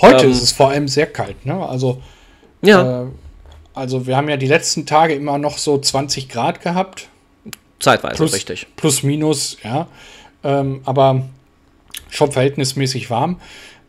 Heute 0.00 0.24
ähm, 0.24 0.32
ist 0.32 0.42
es 0.42 0.52
vor 0.52 0.70
allem 0.70 0.88
sehr 0.88 1.06
kalt, 1.06 1.46
ne? 1.46 1.54
Also, 1.54 2.02
ja. 2.62 3.02
Äh, 3.02 3.06
also 3.74 4.06
wir 4.06 4.16
haben 4.16 4.28
ja 4.28 4.36
die 4.36 4.46
letzten 4.46 4.86
Tage 4.86 5.14
immer 5.14 5.38
noch 5.38 5.58
so 5.58 5.78
20 5.78 6.28
Grad 6.28 6.60
gehabt. 6.60 7.08
Zeitweise, 7.80 8.16
plus, 8.16 8.32
richtig. 8.32 8.66
Plus, 8.76 9.02
minus, 9.02 9.58
ja. 9.62 9.88
Ähm, 10.42 10.80
aber 10.84 11.28
schon 12.08 12.32
verhältnismäßig 12.32 13.10
warm. 13.10 13.40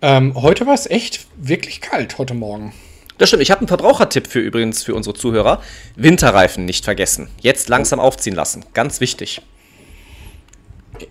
Ähm, 0.02 0.34
heute 0.42 0.66
war 0.66 0.74
es 0.74 0.90
echt 0.90 1.28
wirklich 1.38 1.82
kalt, 1.82 2.18
heute 2.18 2.34
Morgen. 2.34 2.74
Das 3.18 3.30
stimmt. 3.30 3.44
Ich 3.44 3.52
habe 3.52 3.62
einen 3.62 3.68
Verbrauchertipp 3.68 4.28
für 4.28 4.40
übrigens 4.40 4.84
für 4.84 4.94
unsere 4.94 5.16
Zuhörer. 5.16 5.62
Winterreifen 5.96 6.66
nicht 6.66 6.84
vergessen. 6.84 7.30
Jetzt 7.42 7.70
langsam 7.70 8.00
aufziehen 8.00 8.36
lassen. 8.36 8.66
Ganz 8.74 9.00
wichtig. 9.00 9.42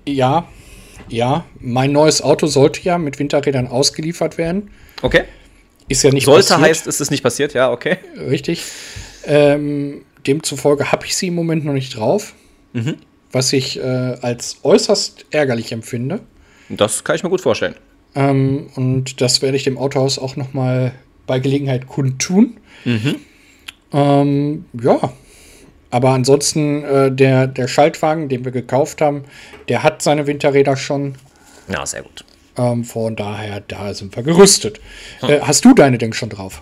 Ja, 0.06 0.46
ja. 1.08 1.44
Mein 1.58 1.92
neues 1.92 2.22
Auto 2.22 2.46
sollte 2.46 2.82
ja 2.82 2.98
mit 2.98 3.18
Winterrädern 3.18 3.68
ausgeliefert 3.68 4.38
werden. 4.38 4.70
Okay. 5.02 5.24
Ist 5.88 6.02
ja 6.02 6.10
nicht 6.10 6.24
sollte 6.24 6.48
passiert. 6.48 6.60
heißt, 6.60 6.86
ist 6.86 7.00
es 7.00 7.10
nicht 7.10 7.22
passiert, 7.22 7.54
ja, 7.54 7.70
okay. 7.70 7.98
Richtig. 8.16 8.62
Ähm, 9.26 10.02
demzufolge 10.26 10.92
habe 10.92 11.06
ich 11.06 11.16
sie 11.16 11.28
im 11.28 11.34
Moment 11.34 11.64
noch 11.64 11.74
nicht 11.74 11.96
drauf. 11.96 12.34
Mhm. 12.72 12.96
Was 13.32 13.52
ich 13.52 13.78
äh, 13.78 13.82
als 13.82 14.58
äußerst 14.62 15.26
ärgerlich 15.30 15.72
empfinde. 15.72 16.20
Das 16.68 17.04
kann 17.04 17.16
ich 17.16 17.22
mir 17.22 17.30
gut 17.30 17.40
vorstellen. 17.40 17.74
Ähm, 18.14 18.68
und 18.76 19.20
das 19.20 19.42
werde 19.42 19.56
ich 19.56 19.64
dem 19.64 19.76
Autohaus 19.76 20.18
auch 20.18 20.36
noch 20.36 20.54
mal 20.54 20.92
bei 21.26 21.38
Gelegenheit 21.38 21.86
kundtun. 21.86 22.56
Mhm. 22.84 23.16
Ähm, 23.92 24.64
ja, 24.80 25.12
aber 25.90 26.10
ansonsten 26.10 26.82
äh, 26.82 27.12
der, 27.12 27.46
der 27.46 27.68
Schaltwagen, 27.68 28.28
den 28.28 28.44
wir 28.44 28.50
gekauft 28.50 29.00
haben, 29.00 29.24
der 29.68 29.84
hat 29.84 30.02
seine 30.02 30.26
Winterräder 30.26 30.76
schon. 30.76 31.14
Ja, 31.68 31.86
sehr 31.86 32.02
gut. 32.02 32.24
Ähm, 32.56 32.82
von 32.84 33.14
daher, 33.14 33.60
da 33.60 33.94
sind 33.94 34.16
wir 34.16 34.24
gerüstet. 34.24 34.80
Hm. 35.20 35.30
Äh, 35.30 35.40
hast 35.42 35.64
du 35.64 35.72
deine 35.72 35.98
denn 35.98 36.12
schon 36.12 36.30
drauf? 36.30 36.60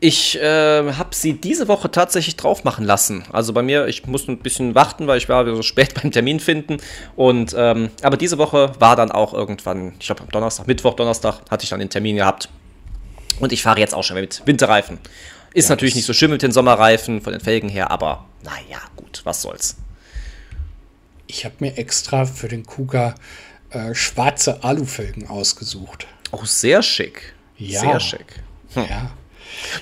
Ich 0.00 0.36
äh, 0.40 0.92
habe 0.92 1.10
sie 1.12 1.34
diese 1.34 1.68
Woche 1.68 1.88
tatsächlich 1.88 2.34
drauf 2.34 2.64
machen 2.64 2.84
lassen. 2.84 3.22
Also 3.30 3.52
bei 3.52 3.62
mir, 3.62 3.86
ich 3.86 4.04
musste 4.08 4.32
ein 4.32 4.38
bisschen 4.38 4.74
warten, 4.74 5.06
weil 5.06 5.18
ich 5.18 5.28
war 5.28 5.46
so 5.46 5.62
spät 5.62 5.94
beim 6.02 6.10
Termin 6.10 6.40
finden. 6.40 6.78
Und 7.14 7.54
ähm, 7.56 7.90
aber 8.02 8.16
diese 8.16 8.38
Woche 8.38 8.72
war 8.80 8.96
dann 8.96 9.12
auch 9.12 9.32
irgendwann, 9.32 9.92
ich 10.00 10.06
glaube 10.06 10.22
am 10.22 10.30
Donnerstag, 10.30 10.66
Mittwoch, 10.66 10.94
Donnerstag 10.94 11.42
hatte 11.48 11.62
ich 11.62 11.70
dann 11.70 11.78
den 11.78 11.90
Termin 11.90 12.16
gehabt. 12.16 12.48
Und 13.40 13.52
ich 13.52 13.62
fahre 13.62 13.80
jetzt 13.80 13.94
auch 13.94 14.04
schon 14.04 14.16
mit 14.16 14.42
Winterreifen. 14.46 14.98
Ist 15.54 15.68
ja, 15.68 15.74
natürlich 15.74 15.94
nicht 15.94 16.06
so 16.06 16.12
schön 16.12 16.30
mit 16.30 16.42
den 16.42 16.52
Sommerreifen 16.52 17.20
von 17.20 17.32
den 17.32 17.40
Felgen 17.40 17.68
her, 17.68 17.90
aber 17.90 18.26
naja, 18.42 18.80
gut, 18.96 19.20
was 19.24 19.42
soll's. 19.42 19.76
Ich 21.26 21.44
habe 21.44 21.54
mir 21.60 21.76
extra 21.78 22.24
für 22.24 22.48
den 22.48 22.64
Kuga 22.64 23.14
äh, 23.70 23.94
schwarze 23.94 24.64
Alufelgen 24.64 25.28
ausgesucht. 25.28 26.06
Oh, 26.30 26.44
sehr 26.44 26.82
schick. 26.82 27.34
Ja. 27.56 27.80
Sehr 27.80 28.00
schick. 28.00 28.42
Hm. 28.74 28.84
Ja. 28.88 29.10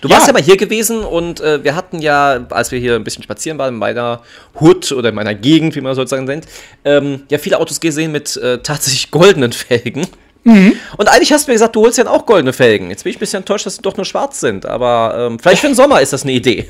Du 0.00 0.08
ja. 0.08 0.14
warst 0.14 0.26
ja 0.26 0.32
mal 0.32 0.42
hier 0.42 0.56
gewesen 0.56 1.04
und 1.04 1.40
äh, 1.40 1.62
wir 1.62 1.74
hatten 1.74 2.00
ja, 2.00 2.46
als 2.50 2.72
wir 2.72 2.78
hier 2.78 2.96
ein 2.96 3.04
bisschen 3.04 3.22
spazieren 3.22 3.58
waren, 3.58 3.74
in 3.74 3.78
meiner 3.78 4.22
Hut 4.58 4.90
oder 4.92 5.10
in 5.10 5.14
meiner 5.14 5.34
Gegend, 5.34 5.76
wie 5.76 5.80
man 5.80 5.94
sozusagen 5.94 6.24
nennt, 6.24 6.46
ähm, 6.84 7.24
ja 7.30 7.38
viele 7.38 7.58
Autos 7.58 7.80
gesehen 7.80 8.12
mit 8.12 8.36
äh, 8.36 8.58
tatsächlich 8.58 9.10
goldenen 9.10 9.52
Felgen. 9.52 10.06
Mhm. 10.44 10.74
Und 10.96 11.08
eigentlich 11.08 11.32
hast 11.32 11.46
du 11.46 11.50
mir 11.50 11.54
gesagt, 11.54 11.76
du 11.76 11.82
holst 11.82 11.98
ja 11.98 12.06
auch 12.06 12.26
goldene 12.26 12.52
Felgen. 12.52 12.90
Jetzt 12.90 13.04
bin 13.04 13.10
ich 13.10 13.16
ein 13.16 13.20
bisschen 13.20 13.38
enttäuscht, 13.38 13.66
dass 13.66 13.76
sie 13.76 13.82
doch 13.82 13.96
nur 13.96 14.06
schwarz 14.06 14.40
sind. 14.40 14.66
Aber 14.66 15.14
ähm, 15.18 15.38
vielleicht 15.38 15.60
für 15.60 15.68
den 15.68 15.76
Sommer 15.76 16.00
ist 16.00 16.12
das 16.12 16.22
eine 16.22 16.32
Idee. 16.32 16.68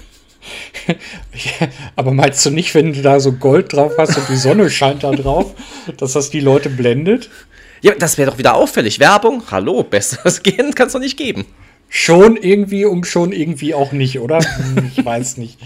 ja, 0.89 1.69
aber 1.97 2.13
meinst 2.13 2.45
du 2.47 2.51
nicht, 2.51 2.75
wenn 2.75 2.93
du 2.93 3.03
da 3.03 3.21
so 3.21 3.33
Gold 3.33 3.73
drauf 3.73 3.93
hast 3.99 4.17
und 4.17 4.29
die 4.29 4.37
Sonne 4.37 4.71
scheint 4.71 5.05
da 5.05 5.13
drauf, 5.13 5.55
dass 5.99 6.15
das 6.15 6.31
die 6.31 6.41
Leute 6.41 6.69
blendet? 6.69 7.31
Ja, 7.83 7.95
das 7.99 8.19
wäre 8.19 8.31
doch 8.31 8.39
wieder 8.39 8.55
auffällig. 8.55 8.99
Werbung, 9.01 9.43
hallo, 9.51 9.83
besseres 9.83 10.43
gehen 10.43 10.75
kann 10.75 10.89
es 10.89 10.93
doch 10.93 11.01
nicht 11.01 11.17
geben. 11.17 11.47
Schon 11.93 12.37
irgendwie 12.37 12.85
und 12.85 13.05
schon 13.05 13.33
irgendwie 13.33 13.75
auch 13.75 13.91
nicht, 13.91 14.21
oder? 14.21 14.39
Hm, 14.61 14.91
ich 14.95 15.05
weiß 15.05 15.39
nicht. 15.39 15.59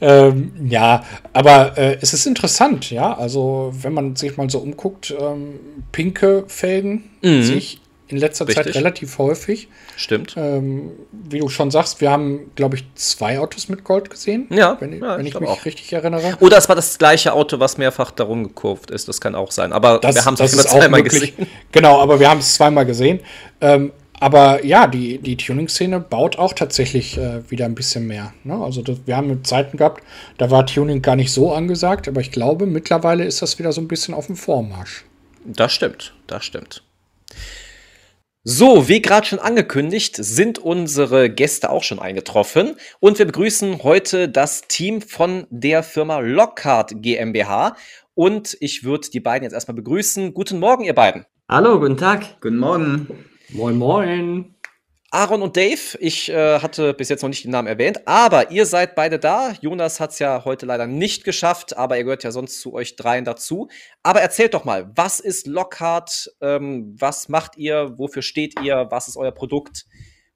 Ähm, 0.00 0.52
ja, 0.68 1.04
aber 1.32 1.76
äh, 1.76 1.98
es 2.00 2.14
ist 2.14 2.26
interessant, 2.26 2.90
ja. 2.90 3.16
Also, 3.16 3.72
wenn 3.82 3.92
man 3.92 4.14
sich 4.14 4.36
mal 4.36 4.48
so 4.48 4.58
umguckt, 4.58 5.12
ähm, 5.18 5.58
pinke 5.90 6.44
Felgen 6.46 7.10
mhm. 7.22 7.42
sehe 7.42 7.56
ich 7.56 7.80
in 8.08 8.18
letzter 8.18 8.46
Richtig. 8.46 8.66
Zeit 8.66 8.76
relativ 8.76 9.18
häufig. 9.18 9.68
Stimmt. 9.96 10.34
Ähm, 10.36 10.92
wie 11.10 11.38
du 11.38 11.48
schon 11.48 11.70
sagst, 11.70 12.00
wir 12.00 12.10
haben, 12.10 12.52
glaube 12.54 12.76
ich, 12.76 12.84
zwei 12.94 13.38
Autos 13.38 13.68
mit 13.68 13.82
Gold 13.82 14.10
gesehen. 14.10 14.46
Ja. 14.50 14.76
Wenn, 14.78 15.00
ja, 15.00 15.16
wenn 15.16 15.26
ich, 15.26 15.34
ich 15.34 15.40
mich 15.40 15.48
auch. 15.48 15.64
richtig 15.64 15.92
erinnere. 15.92 16.36
Oder 16.40 16.58
es 16.58 16.68
war 16.68 16.76
das 16.76 16.98
gleiche 16.98 17.32
Auto, 17.32 17.60
was 17.60 17.78
mehrfach 17.78 18.10
darum 18.10 18.44
gekurvt 18.44 18.90
ist. 18.90 19.08
Das 19.08 19.20
kann 19.20 19.34
auch 19.34 19.50
sein. 19.50 19.72
Aber 19.72 19.98
das, 19.98 20.14
wir 20.14 20.24
haben 20.24 20.36
es 20.38 20.56
zweimal 20.56 21.02
gesehen. 21.02 21.34
Genau, 21.72 22.00
aber 22.00 22.20
wir 22.20 22.28
haben 22.28 22.40
es 22.40 22.54
zweimal 22.54 22.84
gesehen. 22.86 23.20
Ähm, 23.60 23.90
aber 24.24 24.64
ja, 24.64 24.86
die, 24.86 25.18
die 25.18 25.36
Tuning-Szene 25.36 26.00
baut 26.00 26.38
auch 26.38 26.54
tatsächlich 26.54 27.18
äh, 27.18 27.50
wieder 27.50 27.66
ein 27.66 27.74
bisschen 27.74 28.06
mehr. 28.06 28.32
Ne? 28.42 28.54
Also 28.54 28.80
das, 28.80 29.00
wir 29.04 29.18
haben 29.18 29.44
Zeiten 29.44 29.76
gehabt, 29.76 30.02
da 30.38 30.50
war 30.50 30.64
Tuning 30.64 31.02
gar 31.02 31.14
nicht 31.14 31.30
so 31.30 31.52
angesagt, 31.52 32.08
aber 32.08 32.22
ich 32.22 32.32
glaube, 32.32 32.64
mittlerweile 32.64 33.26
ist 33.26 33.42
das 33.42 33.58
wieder 33.58 33.70
so 33.70 33.82
ein 33.82 33.86
bisschen 33.86 34.14
auf 34.14 34.28
dem 34.28 34.36
Vormarsch. 34.36 35.04
Das 35.44 35.74
stimmt, 35.74 36.14
das 36.26 36.42
stimmt. 36.42 36.82
So, 38.44 38.88
wie 38.88 39.02
gerade 39.02 39.26
schon 39.26 39.40
angekündigt, 39.40 40.16
sind 40.16 40.58
unsere 40.58 41.28
Gäste 41.28 41.68
auch 41.68 41.82
schon 41.82 41.98
eingetroffen 41.98 42.76
und 43.00 43.18
wir 43.18 43.26
begrüßen 43.26 43.82
heute 43.82 44.30
das 44.30 44.62
Team 44.68 45.02
von 45.02 45.46
der 45.50 45.82
Firma 45.82 46.20
Lockhart 46.20 46.94
GmbH 47.02 47.76
und 48.14 48.56
ich 48.60 48.84
würde 48.84 49.10
die 49.10 49.20
beiden 49.20 49.42
jetzt 49.42 49.52
erstmal 49.52 49.76
begrüßen. 49.76 50.32
Guten 50.32 50.60
Morgen, 50.60 50.84
ihr 50.84 50.94
beiden. 50.94 51.26
Hallo, 51.46 51.78
guten 51.78 51.98
Tag. 51.98 52.40
Guten 52.40 52.56
Morgen. 52.56 53.26
Moin, 53.50 53.76
moin. 53.76 54.54
Aaron 55.10 55.42
und 55.42 55.56
Dave, 55.56 55.96
ich 56.00 56.28
äh, 56.28 56.58
hatte 56.58 56.92
bis 56.92 57.08
jetzt 57.08 57.22
noch 57.22 57.28
nicht 57.28 57.44
den 57.44 57.52
Namen 57.52 57.68
erwähnt, 57.68 58.00
aber 58.04 58.50
ihr 58.50 58.66
seid 58.66 58.96
beide 58.96 59.20
da. 59.20 59.52
Jonas 59.60 60.00
hat 60.00 60.10
es 60.10 60.18
ja 60.18 60.44
heute 60.44 60.66
leider 60.66 60.88
nicht 60.88 61.22
geschafft, 61.22 61.76
aber 61.76 61.96
er 61.96 62.02
gehört 62.02 62.24
ja 62.24 62.32
sonst 62.32 62.60
zu 62.60 62.72
euch 62.74 62.96
dreien 62.96 63.24
dazu. 63.24 63.68
Aber 64.02 64.22
erzählt 64.22 64.54
doch 64.54 64.64
mal, 64.64 64.90
was 64.96 65.20
ist 65.20 65.46
Lockhart? 65.46 66.32
Ähm, 66.40 66.96
was 66.98 67.28
macht 67.28 67.56
ihr? 67.56 67.96
Wofür 67.96 68.22
steht 68.22 68.60
ihr? 68.60 68.88
Was 68.90 69.06
ist 69.06 69.16
euer 69.16 69.30
Produkt? 69.30 69.86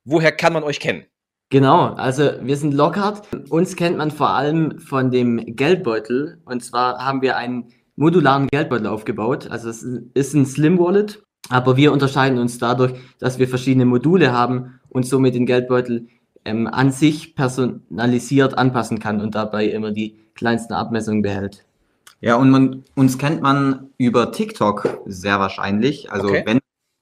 Woher 0.05 0.31
kann 0.31 0.53
man 0.53 0.63
euch 0.63 0.79
kennen? 0.79 1.07
Genau, 1.51 1.95
also 1.95 2.31
wir 2.43 2.57
sind 2.57 2.73
Lockhart. 2.73 3.27
Uns 3.51 3.75
kennt 3.75 3.97
man 3.97 4.13
vor 4.13 4.31
allem 4.31 4.79
von 4.79 5.11
dem 5.11 5.57
Geldbeutel. 5.57 6.41
Und 6.45 6.63
zwar 6.63 7.05
haben 7.05 7.23
wir 7.23 7.37
einen 7.37 7.73
modularen 7.97 8.47
Geldbeutel 8.47 8.87
aufgebaut. 8.87 9.51
Also 9.51 9.71
es 9.71 9.83
ist 9.83 10.35
ein 10.35 10.47
Slim 10.47 10.79
Wallet 10.79 11.21
aber 11.49 11.77
wir 11.77 11.93
unterscheiden 11.93 12.39
uns 12.39 12.59
dadurch, 12.59 12.93
dass 13.19 13.39
wir 13.39 13.49
verschiedene 13.49 13.87
Module 13.87 14.33
haben 14.33 14.81
und 14.89 15.07
somit 15.07 15.35
den 15.35 15.47
Geldbeutel 15.47 16.09
ähm, 16.45 16.67
an 16.67 16.91
sich 16.91 17.35
personalisiert 17.35 18.57
anpassen 18.57 18.99
kann 18.99 19.21
und 19.21 19.35
dabei 19.35 19.67
immer 19.67 19.91
die 19.91 20.19
kleinsten 20.35 20.75
Abmessungen 20.75 21.23
behält. 21.23 21.65
Ja, 22.21 22.37
und 22.37 22.51
man, 22.51 22.85
uns 22.95 23.19
kennt 23.19 23.43
man 23.43 23.91
über 23.97 24.33
TikTok 24.33 25.03
sehr 25.07 25.39
wahrscheinlich. 25.39 26.11
Also 26.11 26.29
okay. 26.29 26.43
wenn 26.45 26.59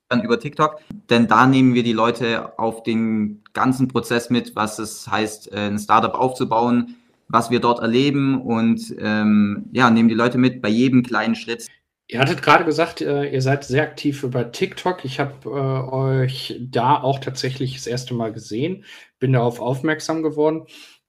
dann 0.09 0.23
über 0.23 0.38
TikTok, 0.38 0.78
denn 1.11 1.26
da 1.26 1.47
nehmen 1.47 1.75
wir 1.75 1.83
die 1.83 1.93
Leute 1.93 2.59
auf 2.59 2.83
den 2.83 3.43
ganzen 3.55 3.88
Prozess 3.88 4.31
mit, 4.31 4.55
was 4.55 4.78
es 4.78 5.09
heißt, 5.09 5.52
äh, 5.52 5.66
ein 5.66 5.78
Startup 5.78 6.14
aufzubauen, 6.14 6.97
was 7.28 7.50
wir 7.50 7.61
dort 7.61 7.81
erleben 7.81 8.40
und 8.40 8.95
ähm, 8.99 9.64
ja, 9.73 9.90
nehmen 9.90 10.09
die 10.09 10.14
Leute 10.14 10.38
mit 10.38 10.62
bei 10.62 10.69
jedem 10.69 11.02
kleinen 11.02 11.35
Schritt. 11.35 11.66
Ihr 12.09 12.21
hattet 12.21 12.43
gerade 12.43 12.65
gesagt, 12.65 13.01
äh, 13.01 13.29
ihr 13.29 13.43
seid 13.43 13.65
sehr 13.65 13.83
aktiv 13.83 14.23
über 14.23 14.53
TikTok. 14.53 15.05
Ich 15.05 15.19
habe 15.19 15.35
äh, 15.45 15.93
euch 15.93 16.57
da 16.61 17.03
auch 17.03 17.19
tatsächlich 17.19 17.75
das 17.75 17.89
erste 17.89 18.15
Mal 18.15 18.33
gesehen, 18.33 18.85
bin 19.19 19.33
darauf 19.33 19.61
aufmerksam 19.61 20.23
geworden. 20.23 20.67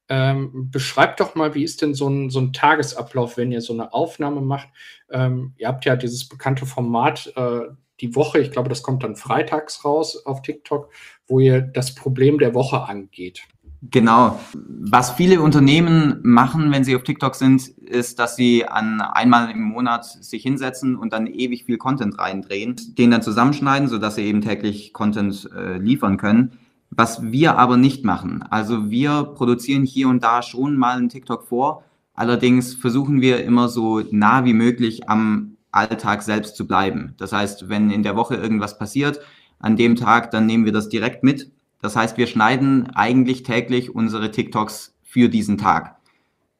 Ähm, 0.09 0.71
beschreibt 0.71 1.19
doch 1.19 1.35
mal, 1.35 1.53
wie 1.53 1.63
ist 1.63 1.81
denn 1.81 1.93
so 1.93 2.07
ein, 2.09 2.29
so 2.29 2.39
ein 2.39 2.53
Tagesablauf, 2.53 3.37
wenn 3.37 3.51
ihr 3.51 3.61
so 3.61 3.73
eine 3.73 3.93
Aufnahme 3.93 4.41
macht? 4.41 4.69
Ähm, 5.11 5.53
ihr 5.57 5.67
habt 5.67 5.85
ja 5.85 5.95
dieses 5.95 6.27
bekannte 6.27 6.65
Format 6.65 7.31
äh, 7.35 7.61
die 7.99 8.15
Woche, 8.15 8.39
ich 8.39 8.51
glaube, 8.51 8.69
das 8.69 8.83
kommt 8.83 9.03
dann 9.03 9.15
freitags 9.15 9.83
raus 9.83 10.25
auf 10.25 10.41
TikTok, 10.41 10.91
wo 11.27 11.39
ihr 11.39 11.61
das 11.61 11.93
Problem 11.93 12.39
der 12.39 12.53
Woche 12.53 12.81
angeht. 12.83 13.41
Genau. 13.81 14.39
Was 14.53 15.11
viele 15.11 15.39
Unternehmen 15.41 16.19
machen, 16.23 16.71
wenn 16.71 16.83
sie 16.83 16.95
auf 16.95 17.03
TikTok 17.03 17.35
sind, 17.35 17.67
ist, 17.67 18.17
dass 18.17 18.35
sie 18.35 18.65
an 18.65 19.01
einmal 19.01 19.51
im 19.51 19.61
Monat 19.61 20.05
sich 20.05 20.41
hinsetzen 20.41 20.95
und 20.95 21.13
dann 21.13 21.27
ewig 21.27 21.65
viel 21.65 21.77
Content 21.77 22.17
reindrehen, 22.17 22.75
den 22.97 23.11
dann 23.11 23.21
zusammenschneiden, 23.21 23.87
sodass 23.87 24.15
sie 24.15 24.23
eben 24.23 24.41
täglich 24.41 24.93
Content 24.93 25.47
äh, 25.55 25.77
liefern 25.77 26.17
können. 26.17 26.53
Was 26.89 27.21
wir 27.21 27.59
aber 27.59 27.77
nicht 27.77 28.03
machen. 28.03 28.43
Also 28.49 28.89
wir 28.89 29.23
produzieren 29.35 29.83
hier 29.83 30.07
und 30.07 30.23
da 30.23 30.41
schon 30.41 30.75
mal 30.77 30.97
einen 30.97 31.09
TikTok 31.09 31.47
vor. 31.47 31.83
Allerdings 32.15 32.73
versuchen 32.73 33.21
wir 33.21 33.43
immer 33.43 33.69
so 33.69 34.01
nah 34.09 34.43
wie 34.43 34.53
möglich 34.53 35.07
am 35.07 35.57
Alltag 35.71 36.23
selbst 36.23 36.55
zu 36.55 36.65
bleiben. 36.65 37.13
Das 37.17 37.31
heißt, 37.31 37.69
wenn 37.69 37.91
in 37.91 38.01
der 38.01 38.15
Woche 38.15 38.35
irgendwas 38.35 38.79
passiert, 38.79 39.19
an 39.59 39.75
dem 39.75 39.95
Tag, 39.95 40.31
dann 40.31 40.47
nehmen 40.47 40.65
wir 40.65 40.71
das 40.71 40.89
direkt 40.89 41.23
mit 41.23 41.51
das 41.81 41.95
heißt, 41.95 42.17
wir 42.17 42.27
schneiden 42.27 42.89
eigentlich 42.95 43.43
täglich 43.43 43.93
unsere 43.93 44.31
TikToks 44.31 44.95
für 45.03 45.29
diesen 45.29 45.57
Tag. 45.57 45.97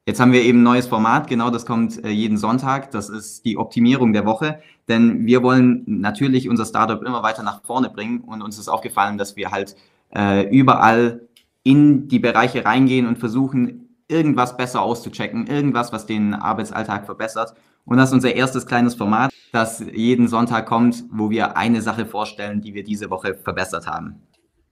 Jetzt 0.06 0.22
haben 0.22 0.32
wir 0.32 0.42
eben 0.42 0.60
ein 0.60 0.64
neues 0.64 0.88
Format, 0.88 1.28
genau 1.28 1.50
das 1.50 1.66
kommt 1.66 2.02
äh, 2.06 2.10
jeden 2.10 2.38
Sonntag. 2.38 2.92
Das 2.92 3.10
ist 3.10 3.44
die 3.44 3.58
Optimierung 3.58 4.14
der 4.14 4.26
Woche, 4.26 4.62
denn 4.88 5.26
wir 5.26 5.44
wollen 5.44 5.84
natürlich 5.86 6.48
unser 6.48 6.66
Startup 6.66 7.04
immer 7.04 7.24
weiter 7.24 7.44
nach 7.44 7.62
vorne 7.64 7.90
bringen 7.90 8.22
und 8.22 8.42
uns 8.42 8.58
ist 8.58 8.70
aufgefallen, 8.70 9.18
dass 9.18 9.36
wir 9.36 9.52
halt 9.52 9.76
äh, 10.16 10.48
überall 10.50 11.28
in 11.64 12.08
die 12.08 12.20
Bereiche 12.20 12.64
reingehen 12.64 13.06
und 13.06 13.20
versuchen, 13.20 13.90
irgendwas 14.08 14.56
besser 14.56 14.82
auszuchecken, 14.82 15.48
irgendwas, 15.48 15.92
was 15.92 16.06
den 16.06 16.34
Arbeitsalltag 16.34 17.06
verbessert. 17.06 17.54
Und 17.84 17.98
das 17.98 18.10
ist 18.10 18.14
unser 18.14 18.34
erstes 18.34 18.66
kleines 18.66 18.96
Format, 18.96 19.34
das 19.52 19.80
jeden 19.80 20.30
Sonntag 20.30 20.68
kommt, 20.68 21.04
wo 21.12 21.30
wir 21.30 21.58
eine 21.58 21.82
Sache 21.82 22.06
vorstellen, 22.06 22.62
die 22.62 22.74
wir 22.74 22.86
diese 22.86 23.10
Woche 23.10 23.34
verbessert 23.34 23.88
haben. 23.88 24.22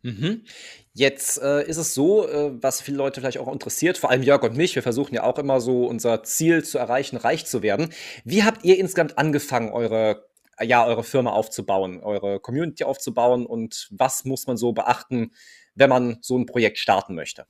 Mhm. 0.06 0.44
Jetzt 0.94 1.42
äh, 1.42 1.68
ist 1.68 1.78
es 1.78 1.96
so, 1.96 2.28
äh, 2.28 2.52
was 2.62 2.80
viele 2.80 2.98
Leute 2.98 3.20
vielleicht 3.20 3.40
auch 3.40 3.52
interessiert, 3.52 3.98
vor 3.98 4.12
allem 4.12 4.22
Jörg 4.22 4.44
und 4.44 4.56
mich, 4.56 4.76
wir 4.76 4.84
versuchen 4.84 5.16
ja 5.16 5.24
auch 5.24 5.40
immer 5.40 5.60
so 5.60 5.88
unser 5.88 6.24
Ziel 6.24 6.64
zu 6.64 6.78
erreichen, 6.78 7.18
reich 7.18 7.48
zu 7.48 7.64
werden. 7.64 7.90
Wie 8.24 8.44
habt 8.44 8.64
ihr 8.64 8.78
insgesamt 8.78 9.18
angefangen, 9.18 9.72
eure, 9.72 10.28
ja, 10.62 10.86
eure 10.86 11.04
Firma 11.04 11.32
aufzubauen, 11.32 12.02
eure 12.02 12.40
Community 12.40 12.84
aufzubauen 12.84 13.48
und 13.48 13.90
was 13.90 14.26
muss 14.26 14.46
man 14.46 14.58
so 14.58 14.74
beachten, 14.74 15.32
wenn 15.74 15.90
man 15.90 16.20
so 16.22 16.38
ein 16.38 16.46
Projekt 16.46 16.78
starten 16.78 17.16
möchte? 17.16 17.48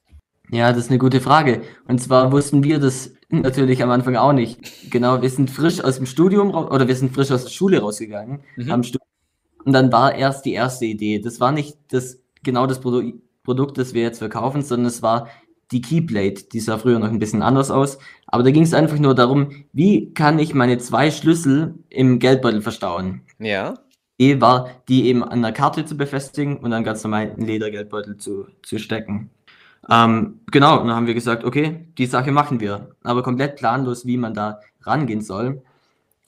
Ja, 0.50 0.72
das 0.72 0.86
ist 0.86 0.90
eine 0.90 1.00
gute 1.00 1.20
Frage. 1.20 1.62
Und 1.90 2.02
zwar 2.02 2.32
wussten 2.32 2.64
wir 2.64 2.80
das 2.80 3.12
natürlich 3.30 3.84
am 3.84 3.90
Anfang 3.90 4.16
auch 4.16 4.32
nicht. 4.32 4.92
Genau, 4.92 5.22
wir 5.22 5.30
sind 5.30 5.52
frisch 5.52 5.84
aus 5.84 5.98
dem 5.98 6.06
Studium 6.06 6.52
oder 6.52 6.88
wir 6.88 6.96
sind 6.96 7.14
frisch 7.14 7.32
aus 7.32 7.44
der 7.44 7.52
Schule 7.52 7.82
rausgegangen, 7.82 8.44
mhm. 8.56 8.72
am 8.72 8.84
Studium. 8.84 9.10
Und 9.66 9.74
dann 9.74 9.92
war 9.92 10.16
erst 10.16 10.46
die 10.46 10.54
erste 10.54 10.86
Idee. 10.86 11.20
Das 11.20 11.40
war 11.40 11.52
nicht 11.52 11.78
das 11.90 12.20
genau 12.46 12.68
das 12.68 12.80
Produ 12.80 13.14
Produkt, 13.44 13.78
das 13.78 13.94
wir 13.94 14.02
jetzt 14.02 14.18
verkaufen, 14.18 14.64
sondern 14.64 14.88
es 14.88 15.04
war 15.04 15.28
die 15.72 15.82
Keyplate. 15.82 16.46
Die 16.52 16.60
sah 16.60 16.80
früher 16.80 16.98
noch 16.98 17.10
ein 17.10 17.20
bisschen 17.20 17.44
anders 17.44 17.70
aus. 17.70 18.00
Aber 18.28 18.42
da 18.42 18.52
ging 18.52 18.64
es 18.64 18.74
einfach 18.74 18.98
nur 18.98 19.14
darum, 19.14 19.66
wie 19.72 20.14
kann 20.14 20.40
ich 20.40 20.54
meine 20.56 20.80
zwei 20.80 21.12
Schlüssel 21.12 21.76
im 21.90 22.18
Geldbeutel 22.20 22.62
verstauen? 22.62 23.22
Ja. 23.38 23.76
Die 24.20 24.42
war, 24.42 24.70
die 24.88 25.06
eben 25.06 25.24
an 25.24 25.42
der 25.42 25.52
Karte 25.52 25.86
zu 25.86 25.96
befestigen 25.96 26.58
und 26.58 26.72
dann 26.72 26.84
ganz 26.84 27.04
normal 27.04 27.34
in 27.38 27.46
Ledergeldbeutel 27.46 28.18
zu, 28.18 28.48
zu 28.64 28.80
stecken. 28.80 29.30
Ähm, 29.90 30.40
genau, 30.52 30.80
und 30.82 30.88
dann 30.88 30.96
haben 30.96 31.08
wir 31.08 31.14
gesagt, 31.14 31.44
okay, 31.44 31.86
die 31.98 32.06
Sache 32.06 32.32
machen 32.32 32.60
wir. 32.60 32.90
Aber 33.04 33.24
komplett 33.24 33.58
planlos, 33.58 34.06
wie 34.06 34.18
man 34.18 34.34
da 34.34 34.62
rangehen 34.82 35.22
soll. 35.22 35.62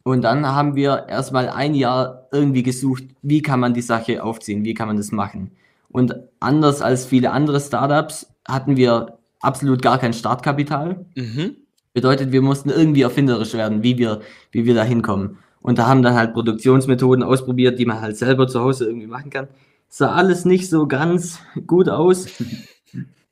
Und 0.03 0.21
dann 0.21 0.45
haben 0.45 0.75
wir 0.75 1.07
erstmal 1.09 1.50
ein 1.50 1.74
Jahr 1.74 2.27
irgendwie 2.31 2.63
gesucht, 2.63 3.03
wie 3.21 3.41
kann 3.41 3.59
man 3.59 3.74
die 3.74 3.81
Sache 3.81 4.24
aufziehen, 4.24 4.63
wie 4.63 4.74
kann 4.74 4.88
man 4.88 4.97
das 4.97 5.12
machen. 5.12 5.51
Und 5.89 6.15
anders 6.39 6.82
als 6.82 7.06
viele 7.06 7.32
andere 7.32 7.60
Startups 7.60 8.27
hatten 8.48 8.77
wir 8.77 9.20
absolut 9.39 9.82
gar 9.82 9.98
kein 9.98 10.13
Startkapital. 10.13 11.06
Mhm. 11.15 11.58
Bedeutet, 11.94 12.32
wir 12.32 12.41
mussten 12.41 12.70
irgendwie 12.70 13.01
erfinderisch 13.01 13.53
werden, 13.53 13.84
wie 13.84 13.98
wir, 13.98 14.22
wie 14.51 14.65
wir 14.65 14.75
da 14.75 14.84
hinkommen. 14.84 15.38
Und 15.62 15.79
da 15.79 15.88
haben 15.88 16.03
dann 16.03 16.13
halt 16.13 16.34
Produktionsmethoden 16.34 17.24
ausprobiert, 17.24 17.79
die 17.79 17.86
man 17.86 18.01
halt 18.01 18.17
selber 18.17 18.48
zu 18.48 18.62
Hause 18.62 18.86
irgendwie 18.86 19.08
machen 19.08 19.32
kann. 19.32 19.48
Sah 19.89 20.13
alles 20.13 20.46
nicht 20.46 20.70
so 20.70 20.88
ganz 20.88 21.39
gut 21.65 21.89
aus. 21.89 22.27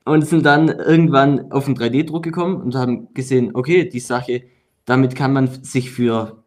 und 0.06 0.26
sind 0.26 0.46
dann 0.46 0.70
irgendwann 0.70 1.52
auf 1.52 1.66
den 1.66 1.76
3D-Druck 1.76 2.24
gekommen 2.24 2.62
und 2.62 2.76
haben 2.76 3.14
gesehen, 3.14 3.52
okay, 3.54 3.90
die 3.90 4.00
Sache, 4.00 4.44
damit 4.86 5.16
kann 5.16 5.34
man 5.34 5.48
sich 5.64 5.92
für 5.92 6.44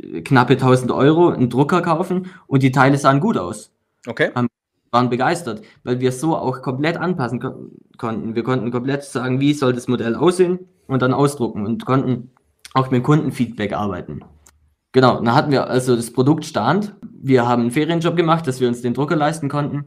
äh, 0.00 0.22
knappe 0.22 0.54
1000 0.54 0.90
Euro 0.90 1.28
einen 1.28 1.50
Drucker 1.50 1.82
kaufen 1.82 2.26
und 2.46 2.62
die 2.62 2.72
Teile 2.72 2.96
sahen 2.96 3.20
gut 3.20 3.36
aus. 3.36 3.70
Okay. 4.06 4.30
Haben, 4.34 4.48
waren 4.94 5.10
begeistert, 5.10 5.60
weil 5.82 6.00
wir 6.00 6.12
so 6.12 6.34
auch 6.34 6.62
komplett 6.62 6.96
anpassen 6.96 7.40
ko 7.40 7.70
konnten. 7.98 8.34
Wir 8.34 8.42
konnten 8.42 8.70
komplett 8.70 9.04
sagen, 9.04 9.40
wie 9.40 9.52
soll 9.52 9.74
das 9.74 9.88
Modell 9.88 10.14
aussehen 10.14 10.60
und 10.86 11.02
dann 11.02 11.12
ausdrucken 11.12 11.66
und 11.66 11.84
konnten 11.84 12.30
auch 12.72 12.90
mit 12.90 13.04
Kundenfeedback 13.04 13.74
arbeiten. 13.74 14.20
Genau, 14.92 15.16
dann 15.16 15.34
hatten 15.34 15.50
wir 15.50 15.68
also 15.68 15.96
das 15.96 16.12
Produkt 16.12 16.44
stand. 16.44 16.94
Wir 17.02 17.46
haben 17.46 17.62
einen 17.62 17.70
Ferienjob 17.72 18.16
gemacht, 18.16 18.46
dass 18.46 18.60
wir 18.60 18.68
uns 18.68 18.80
den 18.80 18.94
Drucker 18.94 19.16
leisten 19.16 19.48
konnten. 19.48 19.84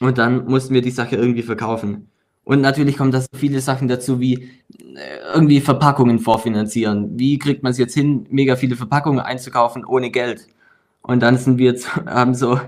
Und 0.00 0.18
dann 0.18 0.46
mussten 0.46 0.74
wir 0.74 0.82
die 0.82 0.90
Sache 0.90 1.16
irgendwie 1.16 1.42
verkaufen. 1.42 2.08
Und 2.44 2.60
natürlich 2.60 2.96
kommen 2.96 3.12
da 3.12 3.20
so 3.20 3.28
viele 3.36 3.60
Sachen 3.60 3.88
dazu, 3.88 4.18
wie 4.18 4.34
äh, 4.34 5.34
irgendwie 5.34 5.60
Verpackungen 5.60 6.18
vorfinanzieren. 6.18 7.18
Wie 7.18 7.38
kriegt 7.38 7.62
man 7.62 7.70
es 7.70 7.78
jetzt 7.78 7.94
hin, 7.94 8.26
mega 8.30 8.56
viele 8.56 8.74
Verpackungen 8.74 9.20
einzukaufen 9.20 9.84
ohne 9.84 10.10
Geld? 10.10 10.48
Und 11.02 11.20
dann 11.20 11.36
sind 11.36 11.58
wir 11.58 11.66
jetzt, 11.66 11.94
haben 12.06 12.34
so 12.34 12.58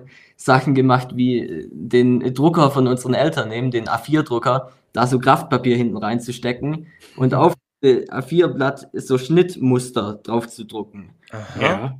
Sachen 0.45 0.75
gemacht 0.75 1.17
wie 1.17 1.69
den 1.73 2.21
Drucker 2.35 2.71
von 2.71 2.87
unseren 2.87 3.15
Eltern 3.15 3.49
nehmen, 3.49 3.71
den 3.71 3.89
A4-Drucker, 3.89 4.73
da 4.93 5.07
so 5.07 5.19
Kraftpapier 5.19 5.75
hinten 5.75 5.97
reinzustecken 5.97 6.87
und 7.17 7.33
auf 7.33 7.55
A4-Blatt 7.83 8.89
so 8.93 9.17
Schnittmuster 9.17 10.21
drauf 10.23 10.49
zu 10.49 10.65
drucken. 10.65 11.15
Aha. 11.31 11.61
Ja. 11.63 11.99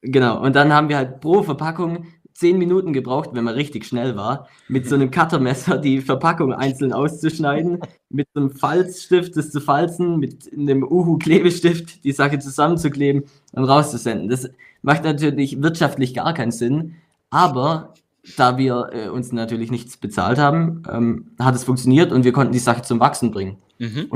Genau, 0.00 0.42
und 0.42 0.56
dann 0.56 0.72
haben 0.72 0.88
wir 0.88 0.96
halt 0.96 1.20
pro 1.20 1.42
Verpackung 1.42 2.06
zehn 2.32 2.56
Minuten 2.56 2.94
gebraucht, 2.94 3.30
wenn 3.32 3.44
man 3.44 3.54
richtig 3.54 3.84
schnell 3.84 4.16
war, 4.16 4.48
mit 4.68 4.88
so 4.88 4.94
einem 4.94 5.10
Cuttermesser 5.12 5.76
die 5.76 6.00
Verpackung 6.00 6.54
einzeln 6.54 6.94
auszuschneiden, 6.94 7.80
mit 8.08 8.28
so 8.34 8.40
einem 8.40 8.50
Falzstift 8.50 9.36
das 9.36 9.50
zu 9.50 9.60
falzen, 9.60 10.18
mit 10.18 10.50
einem 10.52 10.84
Uhu-Klebestift 10.84 12.02
die 12.02 12.12
Sache 12.12 12.38
zusammenzukleben 12.38 13.24
und 13.52 13.64
rauszusenden. 13.64 14.28
Das 14.28 14.48
macht 14.80 15.04
natürlich 15.04 15.62
wirtschaftlich 15.62 16.14
gar 16.14 16.32
keinen 16.32 16.52
Sinn, 16.52 16.96
aber 17.34 17.94
da 18.36 18.56
wir 18.56 18.90
äh, 18.92 19.08
uns 19.08 19.32
natürlich 19.32 19.70
nichts 19.70 19.96
bezahlt 19.96 20.38
haben, 20.38 20.82
ähm, 20.90 21.32
hat 21.38 21.54
es 21.54 21.64
funktioniert 21.64 22.12
und 22.12 22.24
wir 22.24 22.32
konnten 22.32 22.52
die 22.52 22.58
Sache 22.58 22.82
zum 22.82 23.00
Wachsen 23.00 23.32
bringen. 23.32 23.58
Mhm. 23.78 24.08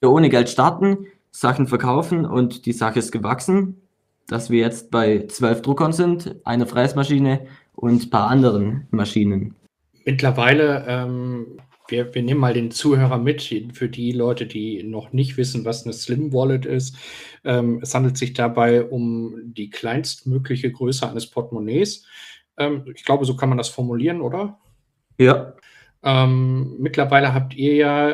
Wir 0.00 0.10
ohne 0.10 0.28
Geld 0.28 0.50
starten, 0.50 1.06
Sachen 1.30 1.66
verkaufen 1.66 2.26
und 2.26 2.66
die 2.66 2.72
Sache 2.72 2.98
ist 2.98 3.12
gewachsen, 3.12 3.80
dass 4.28 4.50
wir 4.50 4.60
jetzt 4.60 4.90
bei 4.90 5.26
zwölf 5.28 5.62
Druckern 5.62 5.92
sind, 5.92 6.36
einer 6.44 6.66
Fräsmaschine 6.66 7.46
und 7.74 8.02
ein 8.04 8.10
paar 8.10 8.28
anderen 8.28 8.86
Maschinen. 8.90 9.54
Mittlerweile, 10.04 10.84
ähm, 10.86 11.46
wir, 11.88 12.14
wir 12.14 12.22
nehmen 12.22 12.40
mal 12.40 12.54
den 12.54 12.70
Zuhörer 12.70 13.18
mit, 13.18 13.54
für 13.72 13.88
die 13.88 14.12
Leute, 14.12 14.46
die 14.46 14.82
noch 14.82 15.12
nicht 15.12 15.36
wissen, 15.38 15.64
was 15.64 15.84
eine 15.84 15.94
Slim 15.94 16.32
Wallet 16.32 16.66
ist. 16.66 16.96
Ähm, 17.42 17.80
es 17.82 17.94
handelt 17.94 18.18
sich 18.18 18.34
dabei 18.34 18.84
um 18.84 19.34
die 19.44 19.70
kleinstmögliche 19.70 20.70
Größe 20.70 21.08
eines 21.08 21.26
Portemonnaies. 21.26 22.04
Ähm, 22.58 22.84
ich 22.94 23.04
glaube, 23.04 23.24
so 23.24 23.36
kann 23.36 23.48
man 23.48 23.58
das 23.58 23.68
formulieren, 23.68 24.20
oder? 24.20 24.58
Ja. 25.18 25.54
Ähm, 26.02 26.76
mittlerweile 26.78 27.34
habt 27.34 27.54
ihr 27.54 27.74
ja 27.74 28.10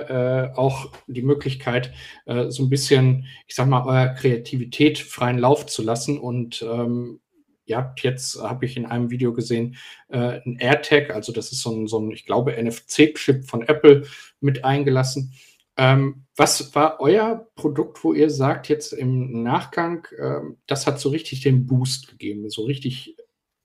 äh, 0.47 0.53
auch 0.55 0.93
die 1.07 1.23
Möglichkeit, 1.23 1.93
äh, 2.27 2.49
so 2.49 2.63
ein 2.63 2.71
bisschen, 2.71 3.27
ich 3.47 3.55
sag 3.55 3.69
mal, 3.69 3.85
eurer 3.85 4.15
Kreativität 4.15 4.99
freien 4.99 5.39
Lauf 5.39 5.67
zu 5.67 5.83
lassen. 5.83 6.19
Und 6.19 6.63
ähm, 6.63 7.21
ihr 7.67 7.77
habt 7.77 8.01
jetzt, 8.03 8.41
habe 8.43 8.65
ich 8.65 8.77
in 8.77 8.87
einem 8.87 9.11
Video 9.11 9.33
gesehen, 9.33 9.77
äh, 10.09 10.41
ein 10.47 10.57
AirTag, 10.59 11.11
also 11.11 11.33
das 11.33 11.53
ist 11.53 11.63
so 11.63 11.71
ein, 11.71 11.87
so 11.87 11.99
ein 11.99 12.11
ich 12.13 12.25
glaube, 12.25 12.53
NFC-Chip 12.53 13.45
von 13.45 13.63
Apple 13.63 14.05
mit 14.41 14.65
eingelassen. 14.65 15.35
Ähm, 15.77 16.27
was 16.37 16.75
war 16.75 17.01
euer 17.01 17.49
Produkt, 17.57 18.05
wo 18.05 18.13
ihr 18.13 18.31
sagt, 18.31 18.69
jetzt 18.69 18.93
im 18.93 19.43
Nachgang, 19.43 20.07
ähm, 20.19 20.59
das 20.67 20.87
hat 20.87 21.01
so 21.01 21.09
richtig 21.09 21.41
den 21.41 21.67
Boost 21.67 22.09
gegeben, 22.09 22.49
so 22.51 22.65
richtig, 22.65 23.17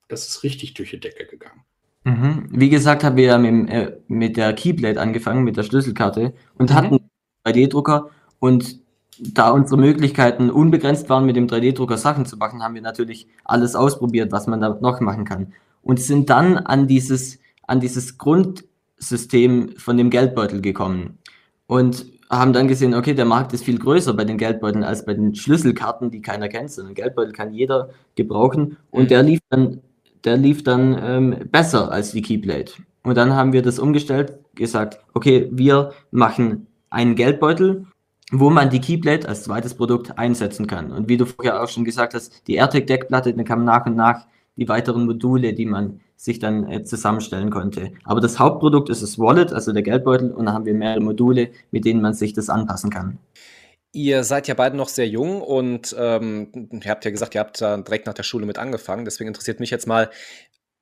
das 0.07 0.27
ist 0.27 0.43
richtig 0.43 0.73
durch 0.73 0.91
die 0.91 0.99
Decke 0.99 1.25
gegangen? 1.25 1.61
Mhm. 2.03 2.47
Wie 2.51 2.69
gesagt, 2.69 3.03
haben 3.03 3.17
wir 3.17 3.25
ja 3.25 3.37
mit, 3.37 3.69
äh, 3.69 3.97
mit 4.07 4.37
der 4.37 4.53
Keyblade 4.53 4.99
angefangen, 5.01 5.43
mit 5.43 5.57
der 5.57 5.63
Schlüsselkarte 5.63 6.33
und 6.57 6.69
Mhm. 6.69 6.75
hatten 6.75 6.87
einen 6.95 7.09
3D-Drucker. 7.45 8.09
Und 8.39 8.79
da 9.19 9.49
unsere 9.49 9.79
Möglichkeiten 9.81 10.49
unbegrenzt 10.49 11.09
waren, 11.09 11.25
mit 11.25 11.35
dem 11.35 11.47
3D-Drucker 11.47 11.97
Sachen 11.97 12.25
zu 12.25 12.37
machen, 12.37 12.61
haben 12.63 12.75
wir 12.75 12.81
natürlich 12.81 13.27
alles 13.43 13.75
ausprobiert, 13.75 14.31
was 14.31 14.47
man 14.47 14.61
da 14.61 14.77
noch 14.79 15.01
machen 15.01 15.25
kann. 15.25 15.53
Und 15.81 15.99
sind 15.99 16.29
dann 16.29 16.57
an 16.57 16.87
dieses, 16.87 17.39
an 17.65 17.79
dieses 17.79 18.17
Grundsystem 18.17 19.73
von 19.77 19.97
dem 19.97 20.09
Geldbeutel 20.09 20.61
gekommen. 20.61 21.17
Und 21.65 22.05
haben 22.29 22.53
dann 22.53 22.67
gesehen, 22.67 22.93
okay, 22.93 23.13
der 23.13 23.25
Markt 23.25 23.53
ist 23.53 23.63
viel 23.63 23.79
größer 23.79 24.13
bei 24.13 24.25
den 24.25 24.37
Geldbeuteln 24.37 24.83
als 24.83 25.05
bei 25.05 25.13
den 25.13 25.33
Schlüsselkarten, 25.33 26.11
die 26.11 26.21
keiner 26.21 26.49
kennt. 26.49 26.71
So 26.71 26.81
einen 26.81 26.93
Geldbeutel 26.93 27.33
kann 27.33 27.53
jeder 27.53 27.89
gebrauchen. 28.15 28.77
Und 28.91 29.03
Mhm. 29.03 29.07
der 29.07 29.23
lief 29.23 29.39
dann 29.49 29.81
der 30.23 30.37
lief 30.37 30.63
dann 30.63 30.97
ähm, 31.01 31.35
besser 31.51 31.91
als 31.91 32.11
die 32.11 32.21
Keyblade. 32.21 32.71
Und 33.03 33.15
dann 33.15 33.33
haben 33.33 33.53
wir 33.53 33.61
das 33.61 33.79
umgestellt, 33.79 34.39
gesagt, 34.55 34.99
okay, 35.13 35.47
wir 35.51 35.93
machen 36.11 36.67
einen 36.89 37.15
Geldbeutel, 37.15 37.85
wo 38.31 38.49
man 38.49 38.69
die 38.69 38.81
Keyblade 38.81 39.27
als 39.27 39.43
zweites 39.43 39.75
Produkt 39.75 40.17
einsetzen 40.17 40.67
kann. 40.67 40.91
Und 40.91 41.07
wie 41.07 41.17
du 41.17 41.25
vorher 41.25 41.63
auch 41.63 41.69
schon 41.69 41.85
gesagt 41.85 42.13
hast, 42.13 42.47
die 42.47 42.55
AirTag-Deckplatte, 42.55 43.33
dann 43.33 43.45
kam 43.45 43.63
nach 43.63 43.85
und 43.85 43.95
nach 43.95 44.25
die 44.57 44.67
weiteren 44.67 45.05
Module, 45.05 45.53
die 45.53 45.65
man 45.65 46.01
sich 46.17 46.39
dann 46.39 46.69
äh, 46.69 46.83
zusammenstellen 46.83 47.51
konnte. 47.51 47.91
Aber 48.03 48.19
das 48.19 48.39
Hauptprodukt 48.39 48.89
ist 48.89 49.03
das 49.03 49.19
Wallet, 49.19 49.53
also 49.53 49.71
der 49.71 49.83
Geldbeutel, 49.83 50.31
und 50.31 50.47
da 50.47 50.53
haben 50.53 50.65
wir 50.65 50.73
mehrere 50.73 50.99
Module, 50.99 51.51
mit 51.71 51.85
denen 51.85 52.01
man 52.01 52.13
sich 52.13 52.33
das 52.33 52.49
anpassen 52.49 52.89
kann. 52.89 53.19
Ihr 53.93 54.23
seid 54.23 54.47
ja 54.47 54.53
beide 54.53 54.75
noch 54.75 54.89
sehr 54.89 55.07
jung 55.07 55.41
und 55.41 55.95
ähm, 55.97 56.69
ihr 56.83 56.91
habt 56.91 57.05
ja 57.05 57.11
gesagt, 57.11 57.35
ihr 57.35 57.39
habt 57.39 57.61
da 57.61 57.77
direkt 57.77 58.05
nach 58.05 58.13
der 58.13 58.23
Schule 58.23 58.45
mit 58.45 58.57
angefangen. 58.57 59.05
Deswegen 59.05 59.29
interessiert 59.29 59.59
mich 59.59 59.71
jetzt 59.71 59.87
mal 59.87 60.09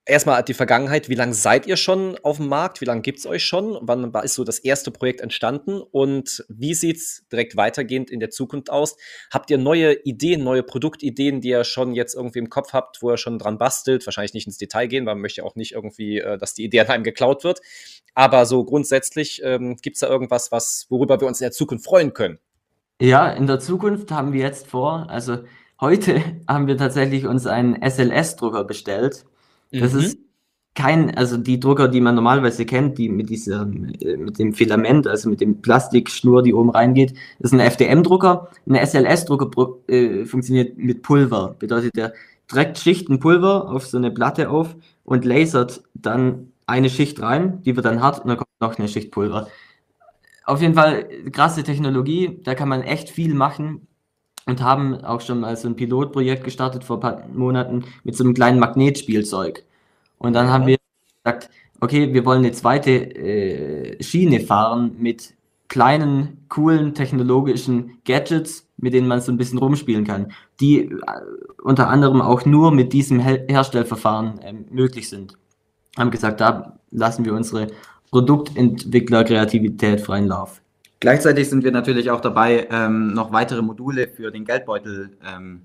erstmal 0.06 0.42
die 0.42 0.54
Vergangenheit. 0.54 1.08
Wie 1.08 1.14
lange 1.14 1.34
seid 1.34 1.66
ihr 1.66 1.76
schon 1.76 2.16
auf 2.22 2.38
dem 2.38 2.48
Markt? 2.48 2.80
Wie 2.80 2.84
lange 2.84 3.02
gibt 3.02 3.18
es 3.18 3.26
euch 3.26 3.44
schon? 3.44 3.76
Wann 3.82 4.12
ist 4.22 4.34
so 4.34 4.44
das 4.44 4.58
erste 4.60 4.90
Projekt 4.90 5.20
entstanden? 5.20 5.80
Und 5.80 6.44
wie 6.48 6.74
sieht 6.74 6.96
es 6.96 7.26
direkt 7.30 7.56
weitergehend 7.56 8.10
in 8.10 8.20
der 8.20 8.30
Zukunft 8.30 8.70
aus? 8.70 8.96
Habt 9.32 9.50
ihr 9.50 9.58
neue 9.58 9.94
Ideen, 10.04 10.44
neue 10.44 10.62
Produktideen, 10.62 11.40
die 11.40 11.50
ihr 11.50 11.64
schon 11.64 11.92
jetzt 11.94 12.14
irgendwie 12.14 12.38
im 12.38 12.48
Kopf 12.48 12.72
habt, 12.72 13.02
wo 13.02 13.10
ihr 13.10 13.18
schon 13.18 13.38
dran 13.38 13.58
bastelt? 13.58 14.06
Wahrscheinlich 14.06 14.34
nicht 14.34 14.46
ins 14.46 14.58
Detail 14.58 14.86
gehen, 14.86 15.06
weil 15.06 15.14
man 15.14 15.22
möchte 15.22 15.44
auch 15.44 15.56
nicht 15.56 15.72
irgendwie, 15.72 16.20
äh, 16.20 16.38
dass 16.38 16.54
die 16.54 16.64
Idee 16.64 16.80
an 16.80 16.86
einem 16.88 17.04
geklaut 17.04 17.44
wird. 17.44 17.60
Aber 18.14 18.46
so 18.46 18.64
grundsätzlich 18.64 19.42
ähm, 19.44 19.76
gibt 19.76 19.96
es 19.96 20.00
da 20.00 20.08
irgendwas, 20.08 20.52
was, 20.52 20.86
worüber 20.88 21.20
wir 21.20 21.28
uns 21.28 21.40
in 21.40 21.44
der 21.44 21.52
Zukunft 21.52 21.84
freuen 21.84 22.14
können? 22.14 22.38
Ja, 23.00 23.28
in 23.28 23.46
der 23.46 23.60
Zukunft 23.60 24.10
haben 24.10 24.32
wir 24.32 24.40
jetzt 24.40 24.66
vor, 24.68 25.08
also 25.10 25.38
heute 25.80 26.22
haben 26.48 26.66
wir 26.66 26.76
tatsächlich 26.76 27.26
uns 27.26 27.46
einen 27.46 27.76
SLS-Drucker 27.82 28.64
bestellt. 28.64 29.26
Das 29.78 29.92
Mhm. 29.92 29.98
ist 30.00 30.18
kein, 30.74 31.14
also 31.16 31.36
die 31.38 31.60
Drucker, 31.60 31.88
die 31.88 32.00
man 32.00 32.14
normalerweise 32.14 32.66
kennt, 32.66 32.98
die 32.98 33.08
mit 33.08 33.30
diesem, 33.30 33.94
äh, 34.00 34.16
mit 34.16 34.38
dem 34.38 34.52
Filament, 34.54 35.06
also 35.06 35.28
mit 35.30 35.40
dem 35.40 35.60
Plastikschnur, 35.62 36.42
die 36.42 36.54
oben 36.54 36.70
reingeht, 36.70 37.14
ist 37.40 37.52
ein 37.54 37.60
FDM-Drucker. 37.60 38.50
Ein 38.66 38.76
SLS-Drucker 38.76 39.50
äh, 39.88 40.24
funktioniert 40.26 40.76
mit 40.78 41.02
Pulver. 41.02 41.56
Bedeutet, 41.58 41.96
der 41.96 42.12
trägt 42.48 42.78
Schichten 42.78 43.20
Pulver 43.20 43.70
auf 43.70 43.86
so 43.86 43.98
eine 43.98 44.10
Platte 44.10 44.50
auf 44.50 44.76
und 45.04 45.24
lasert 45.24 45.82
dann 45.94 46.52
eine 46.66 46.90
Schicht 46.90 47.20
rein, 47.22 47.62
die 47.62 47.76
wird 47.76 47.86
dann 47.86 48.02
hart 48.02 48.20
und 48.20 48.28
dann 48.28 48.36
kommt 48.38 48.48
noch 48.60 48.78
eine 48.78 48.88
Schicht 48.88 49.12
Pulver. 49.12 49.48
Auf 50.46 50.62
jeden 50.62 50.74
Fall 50.74 51.08
krasse 51.32 51.64
Technologie, 51.64 52.40
da 52.44 52.54
kann 52.54 52.68
man 52.68 52.82
echt 52.82 53.10
viel 53.10 53.34
machen 53.34 53.88
und 54.46 54.62
haben 54.62 54.94
auch 55.04 55.20
schon 55.20 55.40
mal 55.40 55.56
so 55.56 55.68
ein 55.68 55.74
Pilotprojekt 55.74 56.44
gestartet 56.44 56.84
vor 56.84 56.98
ein 56.98 57.00
paar 57.00 57.28
Monaten 57.34 57.84
mit 58.04 58.16
so 58.16 58.22
einem 58.22 58.32
kleinen 58.32 58.60
Magnetspielzeug. 58.60 59.64
Und 60.18 60.34
dann 60.34 60.48
haben 60.48 60.66
wir 60.66 60.76
gesagt, 61.24 61.50
okay, 61.80 62.14
wir 62.14 62.24
wollen 62.24 62.38
eine 62.38 62.52
zweite 62.52 62.90
äh, 62.92 64.02
Schiene 64.02 64.38
fahren 64.38 64.94
mit 64.98 65.34
kleinen, 65.66 66.44
coolen 66.48 66.94
technologischen 66.94 67.98
Gadgets, 68.04 68.68
mit 68.76 68.94
denen 68.94 69.08
man 69.08 69.20
so 69.20 69.32
ein 69.32 69.38
bisschen 69.38 69.58
rumspielen 69.58 70.04
kann, 70.04 70.32
die 70.60 70.82
äh, 70.82 70.92
unter 71.60 71.88
anderem 71.88 72.22
auch 72.22 72.44
nur 72.44 72.70
mit 72.70 72.92
diesem 72.92 73.18
Her 73.18 73.44
Herstellverfahren 73.48 74.38
ähm, 74.44 74.66
möglich 74.70 75.08
sind. 75.08 75.36
Haben 75.98 76.12
gesagt, 76.12 76.40
da 76.40 76.78
lassen 76.92 77.24
wir 77.24 77.34
unsere 77.34 77.66
Produktentwickler-Kreativität 78.10 80.00
freien 80.00 80.26
Lauf. 80.28 80.60
Gleichzeitig 81.00 81.48
sind 81.48 81.62
wir 81.64 81.72
natürlich 81.72 82.10
auch 82.10 82.20
dabei, 82.20 82.68
ähm, 82.70 83.12
noch 83.12 83.32
weitere 83.32 83.62
Module 83.62 84.08
für 84.08 84.30
den 84.30 84.44
Geldbeutel 84.44 85.10
ähm, 85.26 85.62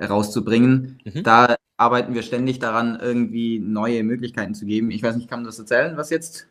rauszubringen. 0.00 1.00
Mhm. 1.04 1.22
Da 1.24 1.56
arbeiten 1.76 2.14
wir 2.14 2.22
ständig 2.22 2.58
daran, 2.60 2.98
irgendwie 3.00 3.58
neue 3.58 4.04
Möglichkeiten 4.04 4.54
zu 4.54 4.66
geben. 4.66 4.90
Ich 4.90 5.02
weiß 5.02 5.16
nicht, 5.16 5.28
kann 5.28 5.40
man 5.40 5.46
das 5.46 5.58
erzählen, 5.58 5.96
was 5.96 6.10
jetzt 6.10 6.46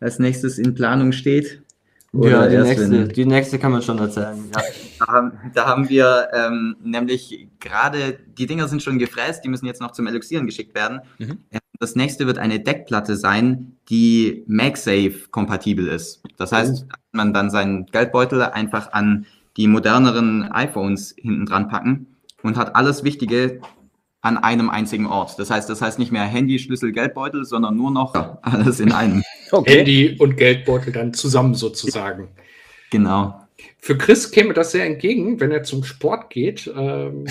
als 0.00 0.18
nächstes 0.18 0.58
in 0.58 0.74
Planung 0.74 1.12
steht? 1.12 1.62
ja, 2.12 2.46
die 2.48 2.56
nächste, 2.56 2.90
wenn- 2.90 3.08
die 3.08 3.26
nächste 3.26 3.58
kann 3.58 3.72
man 3.72 3.82
schon 3.82 3.98
erzählen. 3.98 4.38
Ja. 4.54 4.62
Da 4.98 5.06
haben, 5.08 5.32
da 5.54 5.66
haben 5.66 5.88
wir 5.90 6.28
ähm, 6.32 6.74
nämlich 6.82 7.48
gerade, 7.60 8.18
die 8.38 8.46
Dinger 8.46 8.66
sind 8.66 8.82
schon 8.82 8.98
gefräst, 8.98 9.44
die 9.44 9.50
müssen 9.50 9.66
jetzt 9.66 9.82
noch 9.82 9.90
zum 9.92 10.06
Eluxieren 10.06 10.46
geschickt 10.46 10.74
werden. 10.74 11.00
Mhm. 11.18 11.36
Das 11.78 11.94
nächste 11.94 12.26
wird 12.26 12.38
eine 12.38 12.60
Deckplatte 12.60 13.16
sein, 13.16 13.76
die 13.88 14.44
MagSafe 14.46 15.28
kompatibel 15.30 15.88
ist. 15.88 16.22
Das 16.36 16.52
heißt, 16.52 16.86
man 17.12 17.34
dann 17.34 17.50
seinen 17.50 17.86
Geldbeutel 17.86 18.42
einfach 18.42 18.92
an 18.92 19.26
die 19.56 19.68
moderneren 19.68 20.50
iPhones 20.52 21.14
hinten 21.18 21.46
dran 21.46 21.68
packen 21.68 22.16
und 22.42 22.56
hat 22.56 22.76
alles 22.76 23.04
Wichtige 23.04 23.60
an 24.20 24.38
einem 24.38 24.70
einzigen 24.70 25.06
Ort. 25.06 25.38
Das 25.38 25.50
heißt, 25.50 25.70
das 25.70 25.80
heißt 25.80 25.98
nicht 25.98 26.12
mehr 26.12 26.24
Handy, 26.24 26.58
Schlüssel, 26.58 26.92
Geldbeutel, 26.92 27.44
sondern 27.44 27.76
nur 27.76 27.90
noch 27.90 28.14
alles 28.42 28.80
in 28.80 28.92
einem. 28.92 29.22
Okay. 29.52 29.78
Handy 29.78 30.16
und 30.18 30.36
Geldbeutel 30.36 30.92
dann 30.92 31.14
zusammen 31.14 31.54
sozusagen. 31.54 32.28
Genau. 32.90 33.40
Für 33.78 33.96
Chris 33.96 34.30
käme 34.32 34.52
das 34.52 34.72
sehr 34.72 34.84
entgegen, 34.84 35.38
wenn 35.38 35.52
er 35.52 35.62
zum 35.62 35.84
Sport 35.84 36.30
geht. 36.30 36.70
Ähm, 36.76 37.26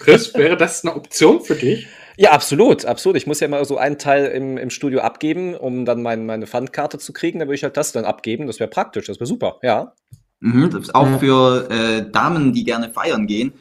Chris, 0.00 0.32
wäre 0.34 0.56
das 0.56 0.84
eine 0.84 0.96
Option 0.96 1.42
für 1.42 1.54
dich? 1.54 1.86
Ja, 2.16 2.32
absolut, 2.32 2.84
absolut. 2.84 3.16
Ich 3.16 3.26
muss 3.26 3.40
ja 3.40 3.48
mal 3.48 3.64
so 3.64 3.78
einen 3.78 3.98
Teil 3.98 4.26
im, 4.26 4.58
im 4.58 4.70
Studio 4.70 5.00
abgeben, 5.00 5.54
um 5.54 5.84
dann 5.84 6.02
mein, 6.02 6.26
meine 6.26 6.46
Pfandkarte 6.46 6.98
zu 6.98 7.12
kriegen. 7.12 7.38
Dann 7.38 7.48
würde 7.48 7.56
ich 7.56 7.64
halt 7.64 7.76
das 7.76 7.92
dann 7.92 8.04
abgeben. 8.04 8.46
Das 8.46 8.60
wäre 8.60 8.68
praktisch, 8.68 9.06
das 9.06 9.18
wäre 9.18 9.26
super, 9.26 9.58
ja. 9.62 9.94
Mhm, 10.40 10.70
das 10.70 10.82
ist 10.82 10.94
auch 10.94 11.20
für 11.20 11.70
äh, 11.70 12.10
Damen, 12.10 12.52
die 12.52 12.64
gerne 12.64 12.90
feiern 12.90 13.26
gehen, 13.28 13.52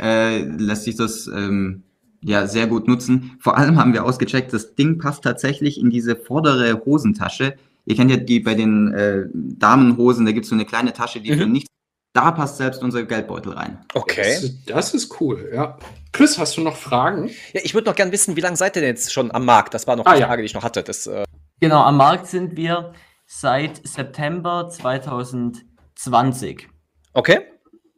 äh, 0.00 0.38
lässt 0.38 0.84
sich 0.84 0.94
das 0.94 1.26
ähm, 1.26 1.82
ja 2.22 2.46
sehr 2.46 2.68
gut 2.68 2.86
nutzen. 2.86 3.36
Vor 3.40 3.58
allem 3.58 3.76
haben 3.76 3.92
wir 3.92 4.04
ausgecheckt, 4.04 4.52
das 4.52 4.76
Ding 4.76 4.98
passt 4.98 5.24
tatsächlich 5.24 5.80
in 5.80 5.90
diese 5.90 6.14
vordere 6.14 6.84
Hosentasche. 6.84 7.54
Ihr 7.86 7.96
kennt 7.96 8.10
ja 8.10 8.18
die 8.18 8.38
bei 8.38 8.54
den 8.54 8.94
äh, 8.94 9.24
Damenhosen, 9.32 10.26
da 10.26 10.32
gibt 10.32 10.44
es 10.44 10.50
so 10.50 10.54
eine 10.54 10.64
kleine 10.64 10.92
Tasche, 10.92 11.20
die 11.20 11.32
mhm. 11.32 11.38
für 11.38 11.46
nichts. 11.46 11.68
Da 12.12 12.32
passt 12.32 12.56
selbst 12.56 12.82
unser 12.82 13.02
Geldbeutel 13.04 13.52
rein. 13.52 13.84
Okay. 13.94 14.38
Das, 14.40 14.64
das, 14.66 14.94
ist 14.94 15.20
cool, 15.20 15.50
ja. 15.54 15.78
Chris, 16.12 16.38
hast 16.38 16.56
du 16.56 16.62
noch 16.62 16.76
Fragen? 16.76 17.30
Ja, 17.52 17.60
ich 17.62 17.74
würde 17.74 17.88
noch 17.88 17.94
gerne 17.94 18.12
wissen, 18.12 18.34
wie 18.34 18.40
lange 18.40 18.56
seid 18.56 18.76
ihr 18.76 18.82
denn 18.82 18.90
jetzt 18.90 19.12
schon 19.12 19.30
am 19.30 19.44
Markt? 19.44 19.74
Das 19.74 19.86
war 19.86 19.94
noch 19.96 20.06
ah, 20.06 20.14
die 20.14 20.22
Frage, 20.22 20.32
ja. 20.32 20.36
die 20.38 20.46
ich 20.46 20.54
noch 20.54 20.64
hatte. 20.64 20.82
Das, 20.82 21.06
äh 21.06 21.24
genau, 21.60 21.82
am 21.82 21.96
Markt 21.98 22.26
sind 22.26 22.56
wir 22.56 22.92
seit 23.26 23.86
September 23.86 24.68
2020. 24.70 26.68
Okay. 27.12 27.40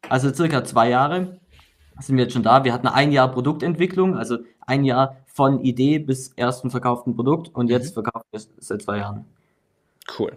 Also 0.09 0.35
circa 0.35 0.65
zwei 0.65 0.91
Jahre 0.91 1.41
sind 2.01 2.17
wir 2.17 2.25
jetzt 2.25 2.33
schon 2.33 2.43
da. 2.43 2.65
Wir 2.65 2.73
hatten 2.73 2.89
ein 2.89 3.13
Jahr 3.13 3.31
Produktentwicklung, 3.31 4.17
also 4.17 4.39
ein 4.67 4.85
Jahr 4.85 5.19
von 5.27 5.61
Idee 5.61 5.99
bis 5.99 6.33
ersten 6.35 6.71
verkauften 6.71 7.15
Produkt 7.15 7.55
und 7.55 7.69
jetzt 7.71 7.91
mhm. 7.91 8.03
verkaufen 8.03 8.27
wir 8.33 8.39
es 8.39 8.51
seit 8.59 8.83
zwei 8.83 8.99
Jahren. 8.99 9.27
Cool. 10.19 10.37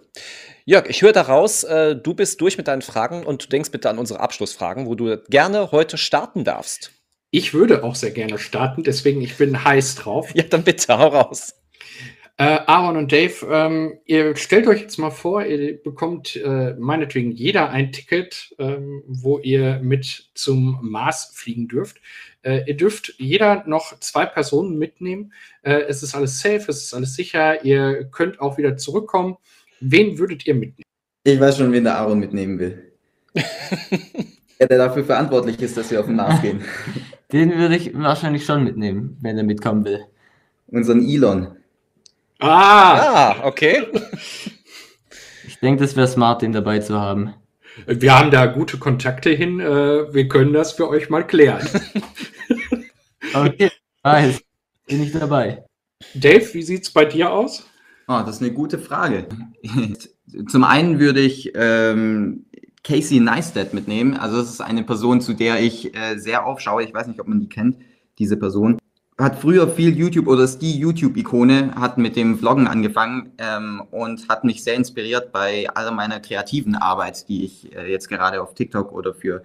Jörg, 0.64 0.86
ich 0.88 1.02
höre 1.02 1.12
daraus, 1.12 1.64
äh, 1.64 1.96
du 1.96 2.14
bist 2.14 2.40
durch 2.40 2.56
mit 2.56 2.68
deinen 2.68 2.82
Fragen 2.82 3.24
und 3.24 3.44
du 3.44 3.48
denkst 3.48 3.70
bitte 3.70 3.90
an 3.90 3.98
unsere 3.98 4.20
Abschlussfragen, 4.20 4.86
wo 4.86 4.94
du 4.94 5.18
gerne 5.28 5.72
heute 5.72 5.98
starten 5.98 6.44
darfst. 6.44 6.92
Ich 7.30 7.52
würde 7.52 7.82
auch 7.82 7.96
sehr 7.96 8.12
gerne 8.12 8.38
starten, 8.38 8.84
deswegen 8.84 9.20
ich 9.20 9.36
bin 9.36 9.64
heiß 9.64 9.96
drauf. 9.96 10.30
Ja, 10.34 10.44
dann 10.44 10.62
bitte, 10.62 10.96
hau 10.96 11.08
raus. 11.08 11.54
Äh, 12.36 12.60
Aaron 12.66 12.96
und 12.96 13.12
Dave, 13.12 13.46
ähm, 13.48 13.98
ihr 14.06 14.34
stellt 14.34 14.66
euch 14.66 14.80
jetzt 14.80 14.98
mal 14.98 15.10
vor, 15.10 15.44
ihr 15.44 15.80
bekommt 15.80 16.34
äh, 16.34 16.74
meinetwegen 16.74 17.30
jeder 17.30 17.70
ein 17.70 17.92
Ticket, 17.92 18.54
ähm, 18.58 19.04
wo 19.06 19.38
ihr 19.38 19.78
mit 19.80 20.30
zum 20.34 20.78
Mars 20.82 21.30
fliegen 21.34 21.68
dürft. 21.68 21.98
Äh, 22.42 22.64
ihr 22.66 22.76
dürft 22.76 23.14
jeder 23.18 23.64
noch 23.66 23.98
zwei 24.00 24.26
Personen 24.26 24.78
mitnehmen. 24.78 25.32
Äh, 25.62 25.82
es 25.88 26.02
ist 26.02 26.16
alles 26.16 26.40
safe, 26.40 26.66
es 26.68 26.84
ist 26.84 26.94
alles 26.94 27.14
sicher. 27.14 27.64
Ihr 27.64 28.04
könnt 28.10 28.40
auch 28.40 28.58
wieder 28.58 28.76
zurückkommen. 28.76 29.36
Wen 29.86 30.18
würdet 30.18 30.46
ihr 30.46 30.54
mitnehmen? 30.54 30.84
Ich 31.24 31.38
weiß 31.38 31.58
schon, 31.58 31.70
wen 31.72 31.84
der 31.84 31.98
Aaron 31.98 32.18
mitnehmen 32.18 32.58
will. 32.58 32.92
ja, 33.34 34.66
der 34.66 34.78
dafür 34.78 35.04
verantwortlich 35.04 35.60
ist, 35.60 35.76
dass 35.76 35.90
wir 35.90 36.00
auf 36.00 36.06
den 36.06 36.16
Mars 36.16 36.40
gehen. 36.40 36.62
Den 37.32 37.58
würde 37.58 37.76
ich 37.76 37.92
wahrscheinlich 37.94 38.44
schon 38.44 38.62
mitnehmen, 38.62 39.16
wenn 39.20 39.36
er 39.36 39.42
mitkommen 39.42 39.84
will. 39.84 40.04
Unseren 40.68 41.04
Elon. 41.06 41.56
Ah, 42.38 42.98
ah 42.98 43.46
okay. 43.46 43.86
Ich 45.46 45.58
denke, 45.60 45.82
das 45.82 45.94
wäre 45.94 46.08
smart, 46.08 46.40
den 46.40 46.52
dabei 46.52 46.78
zu 46.78 46.98
haben. 46.98 47.34
Wir 47.86 48.18
haben 48.18 48.30
da 48.30 48.46
gute 48.46 48.78
Kontakte 48.78 49.30
hin. 49.30 49.60
Äh, 49.60 50.12
wir 50.12 50.26
können 50.26 50.54
das 50.54 50.72
für 50.72 50.88
euch 50.88 51.10
mal 51.10 51.26
klären. 51.26 51.66
okay, 53.34 53.70
weiß. 54.02 54.40
Bin 54.86 55.02
ich 55.02 55.12
dabei. 55.12 55.64
Dave, 56.14 56.52
wie 56.54 56.62
sieht 56.62 56.84
es 56.84 56.90
bei 56.90 57.04
dir 57.04 57.30
aus? 57.30 57.66
Oh, 58.08 58.22
das 58.24 58.36
ist 58.36 58.42
eine 58.42 58.52
gute 58.52 58.78
Frage. 58.78 59.26
Zum 60.48 60.64
einen 60.64 60.98
würde 60.98 61.20
ich 61.20 61.52
ähm, 61.54 62.46
Casey 62.82 63.20
Neistat 63.20 63.72
mitnehmen. 63.74 64.16
Also 64.16 64.38
das 64.38 64.50
ist 64.50 64.60
eine 64.60 64.82
Person, 64.82 65.20
zu 65.20 65.32
der 65.32 65.60
ich 65.60 65.94
äh, 65.96 66.18
sehr 66.18 66.46
aufschaue. 66.46 66.84
Ich 66.84 66.92
weiß 66.92 67.06
nicht, 67.06 67.20
ob 67.20 67.28
man 67.28 67.40
die 67.40 67.48
kennt, 67.48 67.76
diese 68.18 68.36
Person 68.36 68.78
hat 69.18 69.38
früher 69.38 69.68
viel 69.68 69.96
YouTube 69.96 70.26
oder 70.26 70.42
ist 70.42 70.58
die 70.58 70.76
YouTube-Ikone, 70.78 71.74
hat 71.76 71.98
mit 71.98 72.16
dem 72.16 72.36
Vloggen 72.36 72.66
angefangen 72.66 73.32
ähm, 73.38 73.82
und 73.90 74.28
hat 74.28 74.44
mich 74.44 74.64
sehr 74.64 74.74
inspiriert 74.74 75.30
bei 75.30 75.68
all 75.72 75.92
meiner 75.92 76.18
kreativen 76.20 76.74
Arbeit, 76.74 77.28
die 77.28 77.44
ich 77.44 77.74
äh, 77.74 77.90
jetzt 77.90 78.08
gerade 78.08 78.42
auf 78.42 78.54
TikTok 78.54 78.92
oder 78.92 79.14
für 79.14 79.42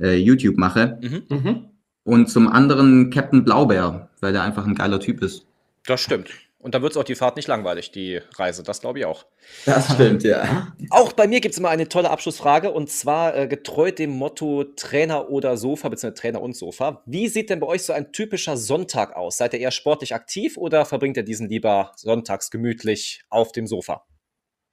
äh, 0.00 0.16
YouTube 0.16 0.56
mache. 0.56 0.98
Mhm. 1.00 1.22
Mhm. 1.28 1.64
Und 2.04 2.30
zum 2.30 2.48
anderen 2.48 3.10
Captain 3.10 3.44
Blaubeer, 3.44 4.08
weil 4.20 4.32
der 4.32 4.42
einfach 4.42 4.66
ein 4.66 4.74
geiler 4.74 4.98
Typ 4.98 5.22
ist. 5.22 5.46
Das 5.86 6.00
stimmt. 6.00 6.30
Und 6.62 6.76
da 6.76 6.80
wird 6.80 6.92
es 6.92 6.96
auch 6.96 7.04
die 7.04 7.16
Fahrt 7.16 7.34
nicht 7.34 7.48
langweilig, 7.48 7.90
die 7.90 8.20
Reise. 8.36 8.62
Das 8.62 8.80
glaube 8.80 9.00
ich 9.00 9.04
auch. 9.04 9.26
Das 9.66 9.92
stimmt, 9.94 10.22
ja. 10.22 10.72
Auch 10.90 11.12
bei 11.12 11.26
mir 11.26 11.40
gibt 11.40 11.54
es 11.54 11.58
immer 11.58 11.70
eine 11.70 11.88
tolle 11.88 12.08
Abschlussfrage 12.08 12.70
und 12.70 12.88
zwar 12.88 13.36
äh, 13.36 13.48
getreu 13.48 13.90
dem 13.90 14.10
Motto 14.10 14.62
Trainer 14.76 15.28
oder 15.28 15.56
Sofa, 15.56 15.88
beziehungsweise 15.88 16.20
Trainer 16.20 16.40
und 16.40 16.56
Sofa. 16.56 17.02
Wie 17.04 17.26
sieht 17.26 17.50
denn 17.50 17.58
bei 17.58 17.66
euch 17.66 17.82
so 17.82 17.92
ein 17.92 18.12
typischer 18.12 18.56
Sonntag 18.56 19.16
aus? 19.16 19.38
Seid 19.38 19.54
ihr 19.54 19.60
eher 19.60 19.72
sportlich 19.72 20.14
aktiv 20.14 20.56
oder 20.56 20.84
verbringt 20.84 21.16
ihr 21.16 21.24
diesen 21.24 21.48
lieber 21.48 21.90
sonntags 21.96 22.48
gemütlich 22.52 23.24
auf 23.28 23.50
dem 23.50 23.66
Sofa? 23.66 24.04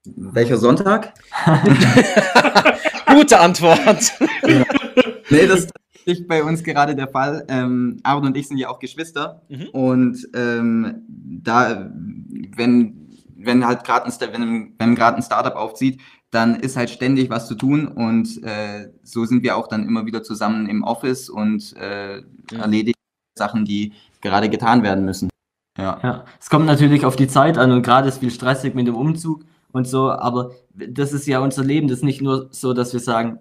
Welcher 0.05 0.57
Sonntag? 0.57 1.13
Gute 3.07 3.39
Antwort. 3.39 4.13
nee, 5.29 5.47
das, 5.47 5.67
tatsächlich 6.09 6.27
bei 6.27 6.43
uns 6.43 6.63
gerade 6.63 6.95
der 6.95 7.07
Fall. 7.07 7.45
Ähm, 7.47 7.97
Aaron 8.03 8.27
und 8.27 8.37
ich 8.37 8.47
sind 8.47 8.57
ja 8.57 8.69
auch 8.69 8.79
Geschwister. 8.79 9.41
Mhm. 9.49 9.69
Und 9.71 10.27
ähm, 10.33 11.03
da, 11.07 11.89
wenn, 12.55 13.15
wenn 13.35 13.65
halt 13.65 13.83
gerade 13.83 14.05
ein, 14.05 14.13
wenn, 14.33 14.73
wenn 14.77 15.01
ein 15.01 15.21
Startup 15.21 15.55
aufzieht, 15.55 16.01
dann 16.31 16.55
ist 16.55 16.77
halt 16.77 16.89
ständig 16.89 17.29
was 17.29 17.47
zu 17.47 17.55
tun 17.55 17.87
und 17.87 18.43
äh, 18.43 18.91
so 19.01 19.25
sind 19.25 19.41
wir 19.41 19.57
auch 19.57 19.67
dann 19.67 19.87
immer 19.87 20.05
wieder 20.05 20.21
zusammen 20.21 20.69
im 20.69 20.83
Office 20.83 21.27
und 21.27 21.73
äh, 21.75 22.21
mhm. 22.51 22.59
erledigen 22.59 22.99
Sachen, 23.35 23.65
die 23.65 23.93
gerade 24.21 24.47
getan 24.47 24.83
werden 24.83 25.05
müssen. 25.05 25.29
Ja. 25.75 25.99
ja, 26.03 26.25
es 26.39 26.49
kommt 26.51 26.67
natürlich 26.67 27.03
auf 27.03 27.15
die 27.15 27.27
Zeit 27.27 27.57
an 27.57 27.71
und 27.71 27.81
gerade 27.81 28.07
ist 28.07 28.19
viel 28.19 28.29
stressig 28.29 28.75
mit 28.75 28.85
dem 28.85 28.95
Umzug 28.95 29.43
und 29.71 29.87
so, 29.87 30.11
aber 30.11 30.51
das 30.75 31.13
ist 31.13 31.25
ja 31.25 31.39
unser 31.39 31.63
Leben. 31.63 31.87
Das 31.87 31.99
ist 31.99 32.03
nicht 32.03 32.21
nur 32.21 32.49
so, 32.51 32.73
dass 32.73 32.93
wir 32.93 32.99
sagen, 32.99 33.39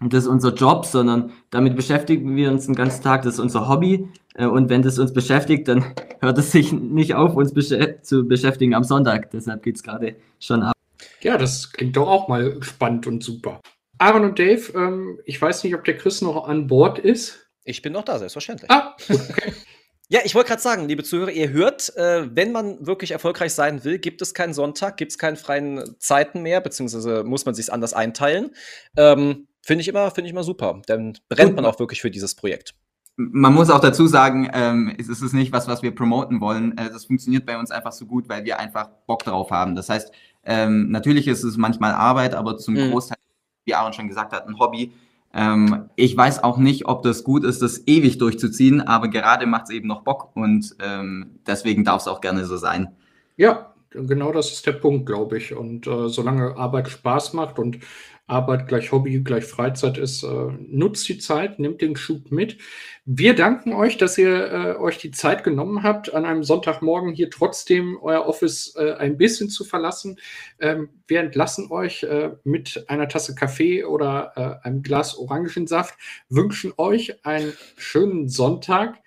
das 0.00 0.24
ist 0.24 0.28
unser 0.28 0.54
Job, 0.54 0.86
sondern 0.86 1.32
damit 1.50 1.76
beschäftigen 1.76 2.36
wir 2.36 2.50
uns 2.50 2.66
den 2.66 2.74
ganzen 2.74 3.02
Tag. 3.02 3.22
Das 3.22 3.34
ist 3.34 3.40
unser 3.40 3.68
Hobby. 3.68 4.08
Äh, 4.34 4.46
und 4.46 4.68
wenn 4.68 4.82
das 4.82 4.98
uns 4.98 5.12
beschäftigt, 5.12 5.68
dann 5.68 5.94
hört 6.20 6.38
es 6.38 6.52
sich 6.52 6.72
nicht 6.72 7.14
auf, 7.14 7.34
uns 7.34 7.52
besch 7.52 7.72
zu 8.02 8.26
beschäftigen 8.26 8.74
am 8.74 8.84
Sonntag. 8.84 9.30
Deshalb 9.30 9.62
geht 9.62 9.76
es 9.76 9.82
gerade 9.82 10.16
schon 10.40 10.62
ab. 10.62 10.74
Ja, 11.20 11.38
das 11.38 11.72
klingt 11.72 11.96
doch 11.96 12.08
auch 12.08 12.28
mal 12.28 12.62
spannend 12.62 13.06
und 13.06 13.22
super. 13.22 13.60
Aaron 13.98 14.24
und 14.24 14.38
Dave, 14.38 14.72
ähm, 14.74 15.18
ich 15.24 15.40
weiß 15.40 15.64
nicht, 15.64 15.74
ob 15.74 15.84
der 15.84 15.96
Chris 15.96 16.20
noch 16.20 16.48
an 16.48 16.66
Bord 16.66 16.98
ist. 16.98 17.46
Ich 17.64 17.80
bin 17.80 17.92
noch 17.92 18.04
da, 18.04 18.18
selbstverständlich. 18.18 18.70
Ah, 18.70 18.94
okay. 19.08 19.52
Ja, 20.10 20.20
ich 20.22 20.34
wollte 20.34 20.48
gerade 20.48 20.60
sagen, 20.60 20.86
liebe 20.86 21.02
Zuhörer, 21.02 21.30
ihr 21.30 21.48
hört, 21.48 21.96
äh, 21.96 22.28
wenn 22.30 22.52
man 22.52 22.86
wirklich 22.86 23.12
erfolgreich 23.12 23.54
sein 23.54 23.84
will, 23.84 23.98
gibt 23.98 24.20
es 24.20 24.34
keinen 24.34 24.52
Sonntag, 24.52 24.98
gibt 24.98 25.12
es 25.12 25.18
keine 25.18 25.36
freien 25.36 25.98
Zeiten 25.98 26.42
mehr, 26.42 26.60
beziehungsweise 26.60 27.24
muss 27.24 27.46
man 27.46 27.54
sich 27.54 27.72
anders 27.72 27.94
einteilen. 27.94 28.50
Ähm, 28.98 29.48
Finde 29.64 29.82
ich 29.82 29.88
immer, 29.88 30.10
finde 30.10 30.28
ich 30.28 30.32
immer 30.32 30.44
super. 30.44 30.80
Dann 30.86 31.16
brennt 31.28 31.56
man 31.56 31.64
auch 31.64 31.78
wirklich 31.78 32.02
für 32.02 32.10
dieses 32.10 32.34
Projekt. 32.34 32.74
Man 33.16 33.54
muss 33.54 33.70
auch 33.70 33.80
dazu 33.80 34.06
sagen, 34.06 34.50
ähm, 34.52 34.94
es 34.98 35.08
ist 35.08 35.32
nicht 35.32 35.52
was, 35.52 35.68
was 35.68 35.82
wir 35.82 35.94
promoten 35.94 36.40
wollen. 36.40 36.76
Äh, 36.76 36.90
das 36.90 37.06
funktioniert 37.06 37.46
bei 37.46 37.58
uns 37.58 37.70
einfach 37.70 37.92
so 37.92 38.06
gut, 38.06 38.28
weil 38.28 38.44
wir 38.44 38.58
einfach 38.58 38.88
Bock 39.06 39.22
drauf 39.24 39.50
haben. 39.50 39.74
Das 39.74 39.88
heißt, 39.88 40.12
ähm, 40.44 40.90
natürlich 40.90 41.28
ist 41.28 41.44
es 41.44 41.56
manchmal 41.56 41.92
Arbeit, 41.92 42.34
aber 42.34 42.58
zum 42.58 42.74
mhm. 42.74 42.90
Großteil, 42.90 43.16
wie 43.64 43.74
Aaron 43.74 43.92
schon 43.92 44.08
gesagt 44.08 44.32
hat, 44.32 44.46
ein 44.46 44.58
Hobby. 44.58 44.92
Ähm, 45.32 45.88
ich 45.96 46.16
weiß 46.16 46.42
auch 46.44 46.58
nicht, 46.58 46.86
ob 46.86 47.02
das 47.02 47.24
gut 47.24 47.44
ist, 47.44 47.62
das 47.62 47.86
ewig 47.86 48.18
durchzuziehen, 48.18 48.80
aber 48.80 49.08
gerade 49.08 49.46
macht 49.46 49.64
es 49.64 49.70
eben 49.70 49.88
noch 49.88 50.02
Bock 50.02 50.36
und 50.36 50.76
ähm, 50.80 51.40
deswegen 51.46 51.84
darf 51.84 52.02
es 52.02 52.08
auch 52.08 52.20
gerne 52.20 52.44
so 52.44 52.56
sein. 52.56 52.88
Ja, 53.36 53.74
genau 53.90 54.32
das 54.32 54.52
ist 54.52 54.66
der 54.66 54.72
Punkt, 54.72 55.06
glaube 55.06 55.38
ich. 55.38 55.54
Und 55.54 55.86
äh, 55.86 56.08
solange 56.08 56.56
Arbeit 56.56 56.88
Spaß 56.88 57.32
macht 57.32 57.58
und 57.58 57.78
Arbeit 58.26 58.68
gleich 58.68 58.90
Hobby 58.90 59.20
gleich 59.20 59.44
Freizeit 59.44 59.98
ist, 59.98 60.22
äh, 60.22 60.48
nutzt 60.58 61.06
die 61.08 61.18
Zeit, 61.18 61.58
nimmt 61.58 61.82
den 61.82 61.94
Schub 61.96 62.30
mit. 62.30 62.58
Wir 63.04 63.34
danken 63.34 63.74
euch, 63.74 63.98
dass 63.98 64.16
ihr 64.16 64.52
äh, 64.52 64.76
euch 64.76 64.96
die 64.96 65.10
Zeit 65.10 65.44
genommen 65.44 65.82
habt, 65.82 66.14
an 66.14 66.24
einem 66.24 66.42
Sonntagmorgen 66.42 67.12
hier 67.12 67.30
trotzdem 67.30 67.98
euer 68.00 68.26
Office 68.26 68.74
äh, 68.76 68.94
ein 68.94 69.18
bisschen 69.18 69.50
zu 69.50 69.64
verlassen. 69.64 70.18
Ähm, 70.58 70.88
wir 71.06 71.20
entlassen 71.20 71.70
euch 71.70 72.02
äh, 72.04 72.30
mit 72.44 72.84
einer 72.88 73.08
Tasse 73.08 73.34
Kaffee 73.34 73.84
oder 73.84 74.32
äh, 74.62 74.66
einem 74.66 74.82
Glas 74.82 75.18
Orangensaft, 75.18 75.94
wünschen 76.30 76.72
euch 76.78 77.26
einen 77.26 77.52
schönen 77.76 78.30
Sonntag 78.30 79.02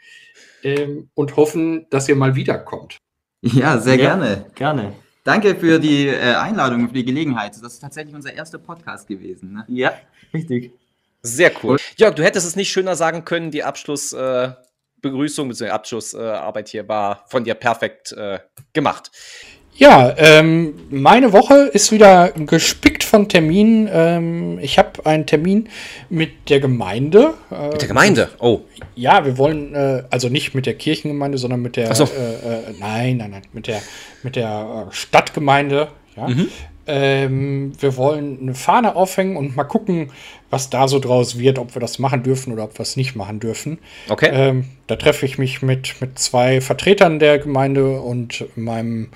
ähm, 0.64 1.10
und 1.16 1.36
hoffen, 1.38 1.88
dass 1.90 2.08
ihr 2.08 2.16
mal 2.16 2.36
wiederkommt. 2.36 2.98
Ja, 3.42 3.80
sehr 3.80 3.96
ja, 3.96 4.16
gerne. 4.16 4.46
Gerne. 4.54 4.94
Danke 5.28 5.58
für 5.58 5.78
die 5.78 6.08
äh, 6.08 6.36
Einladung, 6.36 6.88
für 6.88 6.94
die 6.94 7.04
Gelegenheit. 7.04 7.52
Das 7.62 7.74
ist 7.74 7.80
tatsächlich 7.80 8.16
unser 8.16 8.34
erster 8.34 8.60
Podcast 8.60 9.10
gewesen. 9.10 9.52
Ne? 9.52 9.66
Ja, 9.68 9.92
richtig. 10.34 10.72
Sehr 11.22 11.52
cool. 11.62 11.76
Jörg, 11.98 12.16
du 12.16 12.24
hättest 12.24 12.48
es 12.48 12.56
nicht 12.56 12.72
schöner 12.72 12.96
sagen 12.96 13.26
können, 13.26 13.52
die 13.52 13.62
Abschlussbegrüßung 13.62 15.48
äh, 15.48 15.50
bzw. 15.50 15.70
Abschlussarbeit 15.72 16.70
äh, 16.70 16.72
hier 16.72 16.88
war 16.88 17.26
von 17.28 17.44
dir 17.44 17.56
perfekt 17.56 18.13
äh, 18.13 18.40
gemacht. 18.72 19.12
Ja, 19.78 20.16
ähm, 20.18 20.74
meine 20.90 21.34
Woche 21.34 21.70
ist 21.72 21.92
wieder 21.92 22.32
gespickt 22.32 23.04
von 23.04 23.30
Terminen. 23.30 23.88
Ähm, 23.92 24.60
ich 24.60 24.80
habe 24.80 25.06
einen 25.06 25.28
Termin 25.28 25.70
mit 26.10 26.50
der 26.50 26.60
Gemeinde. 26.60 27.36
Äh, 27.52 27.70
mit 27.70 27.82
der 27.82 27.88
Gemeinde? 27.88 28.30
Oh. 28.40 28.62
Ja, 28.96 29.24
wir 29.24 29.38
wollen, 29.38 29.76
äh, 29.76 30.04
also 30.10 30.30
nicht 30.30 30.56
mit 30.56 30.66
der 30.66 30.74
Kirchengemeinde, 30.74 31.38
sondern 31.38 31.62
mit 31.62 31.76
der, 31.76 31.94
so. 31.94 32.06
äh, 32.06 32.08
äh 32.08 32.74
nein, 32.80 33.18
nein, 33.18 33.30
nein, 33.30 33.42
mit 33.54 33.68
der, 33.68 33.80
mit 34.24 34.36
der 34.36 34.88
äh, 34.90 34.94
Stadtgemeinde. 34.94 35.90
Ja. 36.16 36.28
Mhm. 36.28 36.48
Ähm, 36.90 37.74
wir 37.80 37.98
wollen 37.98 38.40
eine 38.42 38.56
Fahne 38.56 38.96
aufhängen 38.96 39.36
und 39.36 39.56
mal 39.56 39.66
gucken, 39.66 40.10
was 40.50 40.72
da 40.72 40.88
so 40.88 41.00
draus 41.00 41.38
wird, 41.38 41.60
ob 41.60 41.76
wir 41.76 41.82
das 41.82 42.00
machen 42.00 42.24
dürfen 42.24 42.52
oder 42.52 42.63
ob 42.63 42.80
wir 42.80 42.82
es 42.82 42.96
nicht 42.96 43.16
machen 43.16 43.40
dürfen. 43.40 43.78
Okay. 44.10 44.30
Ähm, 44.32 44.66
da 44.88 44.96
treffe 44.96 45.26
ich 45.26 45.38
mich 45.38 45.62
mit, 45.62 46.02
mit 46.02 46.18
zwei 46.18 46.62
Vertretern 46.62 47.20
der 47.20 47.38
Gemeinde 47.38 48.00
und 48.00 48.46
meinem 48.56 49.10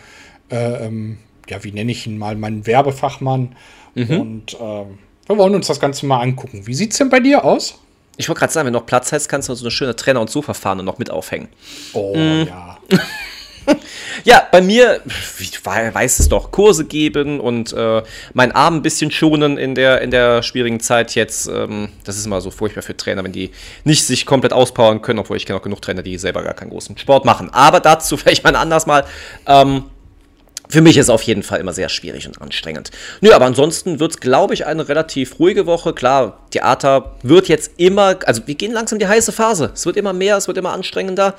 äh, 0.52 0.86
ähm, 0.86 1.18
ja, 1.50 1.64
wie 1.64 1.72
nenne 1.72 1.92
ich 1.92 2.08
ihn 2.08 2.18
mal, 2.18 2.36
meinen 2.36 2.66
Werbefachmann. 2.66 3.56
Mhm. 3.96 4.20
Und 4.20 4.54
äh, 4.54 4.86
wir 5.28 5.38
wollen 5.38 5.56
uns 5.56 5.68
das 5.68 5.80
Ganze 5.80 6.06
mal 6.06 6.22
angucken. 6.22 6.66
Wie 6.66 6.74
sieht 6.74 6.92
es 6.92 6.98
denn 6.98 7.10
bei 7.10 7.20
dir 7.20 7.44
aus? 7.44 7.76
Ich 8.18 8.30
wollte 8.30 8.40
gerade 8.40 8.54
sagen, 8.54 8.66
wenn 8.68 8.74
noch 8.74 8.86
Platz 8.86 9.12
hast, 9.12 9.30
kannst 9.30 9.50
du 9.50 9.56
so 9.56 9.64
eine 9.64 9.72
schöne 9.72 9.96
Trainer- 9.96 10.22
und 10.22 10.30
Sofa-Fahne 10.30 10.84
noch 10.84 10.98
mit 10.98 11.10
aufhängen. 11.10 11.50
Oh, 11.94 12.16
mhm. 12.16 12.48
ja. 12.48 12.78
ja, 14.24 14.48
bei 14.52 14.62
mir, 14.62 15.02
ich 15.40 15.66
weiß 15.66 16.20
es 16.20 16.30
doch, 16.30 16.52
Kurse 16.52 16.86
geben 16.86 17.40
und 17.40 17.74
äh, 17.74 18.04
meinen 18.34 18.52
Arm 18.52 18.76
ein 18.76 18.82
bisschen 18.82 19.12
schonen 19.12 19.58
in 19.58 19.76
der, 19.76 20.02
in 20.02 20.12
der 20.12 20.44
schwierigen 20.44 20.80
Zeit 20.80 21.16
jetzt. 21.16 21.48
Ähm, 21.48 21.90
das 22.04 22.18
ist 22.18 22.26
immer 22.26 22.42
so 22.42 22.52
furchtbar 22.52 22.82
für 22.82 22.96
Trainer, 22.96 23.24
wenn 23.24 23.32
die 23.32 23.52
nicht 23.84 24.04
sich 24.06 24.26
komplett 24.26 24.54
auspowern 24.54 25.02
können, 25.02 25.20
obwohl 25.20 25.38
ich 25.38 25.46
kenne 25.46 25.60
auch 25.60 25.64
genug 25.64 25.82
Trainer, 25.82 26.04
die 26.04 26.18
selber 26.18 26.44
gar 26.44 26.54
keinen 26.54 26.70
großen 26.70 26.98
Sport 26.98 27.26
machen. 27.26 27.50
Aber 27.52 27.80
dazu 27.80 28.18
vielleicht 28.18 28.44
mal 28.44 28.56
anders 28.56 28.86
mal. 28.86 29.06
Ähm, 29.48 29.84
für 30.72 30.82
mich 30.82 30.98
ist 30.98 31.06
es 31.06 31.10
auf 31.10 31.24
jeden 31.24 31.44
Fall 31.44 31.60
immer 31.60 31.74
sehr 31.74 31.90
schwierig 31.90 32.28
und 32.28 32.42
anstrengend. 32.42 32.92
Nö, 33.20 33.32
aber 33.34 33.46
ansonsten 33.46 34.00
wird 34.00 34.12
es, 34.12 34.20
glaube 34.20 34.54
ich, 34.54 34.66
eine 34.66 34.88
relativ 34.88 35.40
ruhige 35.40 35.66
Woche. 35.66 35.94
Klar, 35.94 36.40
Theater 36.52 37.16
wird 37.24 37.48
jetzt 37.50 37.74
immer, 37.78 38.18
also 38.26 38.44
wir 38.46 38.56
gehen 38.56 38.72
langsam 38.72 38.98
die 38.98 39.08
heiße 39.08 39.32
Phase. 39.32 39.72
Es 39.74 39.86
wird 39.86 39.98
immer 39.98 40.14
mehr, 40.14 40.38
es 40.38 40.48
wird 40.48 40.58
immer 40.58 40.72
anstrengender 40.72 41.36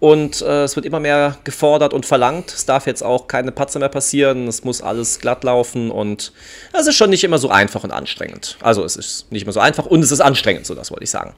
und 0.00 0.40
äh, 0.40 0.64
es 0.64 0.76
wird 0.76 0.86
immer 0.86 0.98
mehr 0.98 1.36
gefordert 1.44 1.92
und 1.92 2.06
verlangt. 2.06 2.52
Es 2.52 2.64
darf 2.64 2.86
jetzt 2.86 3.02
auch 3.02 3.28
keine 3.28 3.52
Patze 3.52 3.78
mehr 3.78 3.90
passieren, 3.90 4.48
es 4.48 4.64
muss 4.64 4.80
alles 4.80 5.20
glatt 5.20 5.44
laufen 5.44 5.90
und 5.90 6.32
es 6.72 6.86
ist 6.86 6.96
schon 6.96 7.10
nicht 7.10 7.22
immer 7.22 7.38
so 7.38 7.50
einfach 7.50 7.84
und 7.84 7.90
anstrengend. 7.90 8.56
Also 8.62 8.82
es 8.82 8.96
ist 8.96 9.30
nicht 9.30 9.42
immer 9.42 9.52
so 9.52 9.60
einfach 9.60 9.86
und 9.86 10.02
es 10.02 10.10
ist 10.10 10.20
anstrengend, 10.20 10.66
so 10.66 10.74
das 10.74 10.90
wollte 10.90 11.04
ich 11.04 11.10
sagen. 11.10 11.34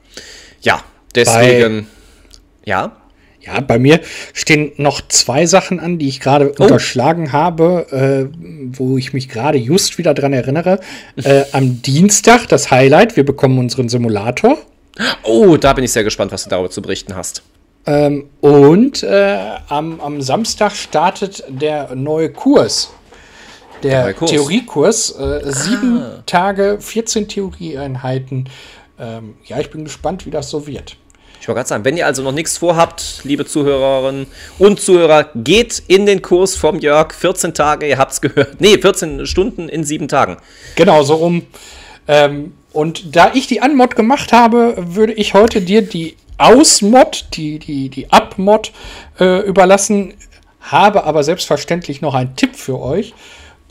Ja, 0.61 0.81
deswegen, 1.13 1.87
Bei 2.63 2.71
ja. 2.71 3.02
Ja, 3.45 3.59
bei 3.59 3.77
mir 3.77 3.99
stehen 4.31 4.71
noch 4.77 5.01
zwei 5.09 5.45
Sachen 5.45 5.81
an, 5.81 5.97
die 5.97 6.07
ich 6.07 6.21
gerade 6.21 6.53
oh. 6.57 6.63
unterschlagen 6.63 7.33
habe, 7.33 8.31
äh, 8.31 8.77
wo 8.77 8.97
ich 8.97 9.11
mich 9.11 9.27
gerade 9.27 9.57
just 9.57 9.97
wieder 9.97 10.13
dran 10.13 10.31
erinnere. 10.31 10.79
Äh, 11.21 11.43
am 11.51 11.81
Dienstag 11.81 12.47
das 12.47 12.71
Highlight, 12.71 13.17
wir 13.17 13.25
bekommen 13.25 13.59
unseren 13.59 13.89
Simulator. 13.89 14.57
Oh, 15.23 15.57
da 15.57 15.73
bin 15.73 15.83
ich 15.83 15.91
sehr 15.91 16.05
gespannt, 16.05 16.31
was 16.31 16.45
du 16.45 16.49
darüber 16.49 16.69
zu 16.69 16.81
berichten 16.81 17.15
hast. 17.15 17.43
Ähm, 17.85 18.29
und 18.39 19.03
äh, 19.03 19.37
am, 19.67 19.99
am 19.99 20.21
Samstag 20.21 20.71
startet 20.71 21.43
der 21.49 21.95
neue 21.95 22.29
Kurs. 22.29 22.91
Der, 23.81 24.05
der 24.05 24.13
Kurs. 24.13 24.31
Theoriekurs. 24.31 25.11
Äh, 25.19 25.41
sieben 25.51 26.01
ah. 26.01 26.23
Tage, 26.25 26.77
14 26.79 27.27
Theorieeinheiten. 27.27 28.47
Ähm, 28.97 29.35
ja, 29.45 29.59
ich 29.59 29.69
bin 29.69 29.83
gespannt, 29.83 30.25
wie 30.25 30.31
das 30.31 30.49
so 30.49 30.65
wird. 30.65 30.95
Ich 31.43 31.49
wollte 31.49 31.57
gerade 31.57 31.67
sagen, 31.67 31.83
wenn 31.83 31.97
ihr 31.97 32.05
also 32.05 32.23
noch 32.23 32.31
nichts 32.31 32.57
vorhabt, 32.57 33.19
liebe 33.25 33.45
Zuhörerinnen 33.45 34.27
und 34.59 34.79
Zuhörer, 34.79 35.25
geht 35.35 35.83
in 35.89 36.05
den 36.05 36.21
Kurs 36.21 36.55
vom 36.55 36.79
Jörg. 36.79 37.13
14 37.13 37.53
Tage, 37.53 37.85
ihr 37.85 37.97
habt 37.97 38.13
es 38.13 38.21
gehört. 38.21 38.61
Nee, 38.61 38.77
14 38.77 39.25
Stunden 39.25 39.67
in 39.67 39.83
sieben 39.83 40.07
Tagen. 40.07 40.37
Genau, 40.77 41.03
so 41.03 41.15
rum. 41.15 41.45
Ähm, 42.07 42.53
und 42.71 43.17
da 43.17 43.31
ich 43.33 43.45
die 43.47 43.59
Anmod 43.61 43.97
gemacht 43.97 44.31
habe, 44.31 44.75
würde 44.77 45.11
ich 45.11 45.33
heute 45.33 45.59
dir 45.59 45.81
die 45.81 46.15
Ausmod, 46.37 47.25
die, 47.33 47.59
die, 47.59 47.89
die 47.89 48.09
Abmod 48.09 48.71
äh, 49.19 49.45
überlassen, 49.45 50.13
habe 50.61 51.03
aber 51.03 51.25
selbstverständlich 51.25 51.99
noch 51.99 52.13
einen 52.13 52.37
Tipp 52.37 52.55
für 52.55 52.79
euch. 52.79 53.13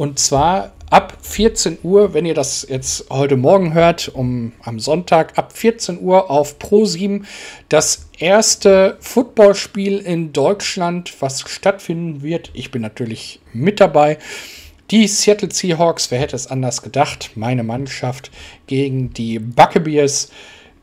Und 0.02 0.18
zwar 0.18 0.72
ab 0.90 1.16
14 1.22 1.78
Uhr, 1.84 2.12
wenn 2.12 2.26
ihr 2.26 2.34
das 2.34 2.66
jetzt 2.68 3.08
heute 3.08 3.36
Morgen 3.36 3.72
hört, 3.72 4.08
um 4.08 4.50
am 4.60 4.80
Sonntag 4.80 5.38
ab 5.38 5.56
14 5.56 6.00
Uhr 6.00 6.28
auf 6.28 6.58
Pro7 6.58 7.22
das 7.68 8.08
erste 8.18 8.96
Footballspiel 8.98 10.00
in 10.00 10.32
Deutschland, 10.32 11.14
was 11.20 11.42
stattfinden 11.42 12.24
wird. 12.24 12.50
Ich 12.52 12.72
bin 12.72 12.82
natürlich 12.82 13.38
mit 13.52 13.78
dabei. 13.78 14.18
Die 14.90 15.06
Seattle 15.06 15.52
Seahawks, 15.52 16.10
wer 16.10 16.18
hätte 16.18 16.34
es 16.34 16.48
anders 16.48 16.82
gedacht? 16.82 17.30
Meine 17.36 17.62
Mannschaft 17.62 18.32
gegen 18.66 19.12
die 19.14 19.38
Buccaneers. 19.38 20.30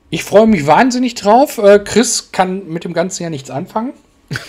Ich 0.09 0.23
freue 0.23 0.47
mich 0.47 0.65
wahnsinnig 0.65 1.15
drauf. 1.15 1.57
Äh, 1.57 1.79
Chris 1.79 2.31
kann 2.31 2.69
mit 2.69 2.85
dem 2.85 2.93
Ganzen 2.93 3.23
ja 3.23 3.29
nichts 3.29 3.49
anfangen. 3.49 3.91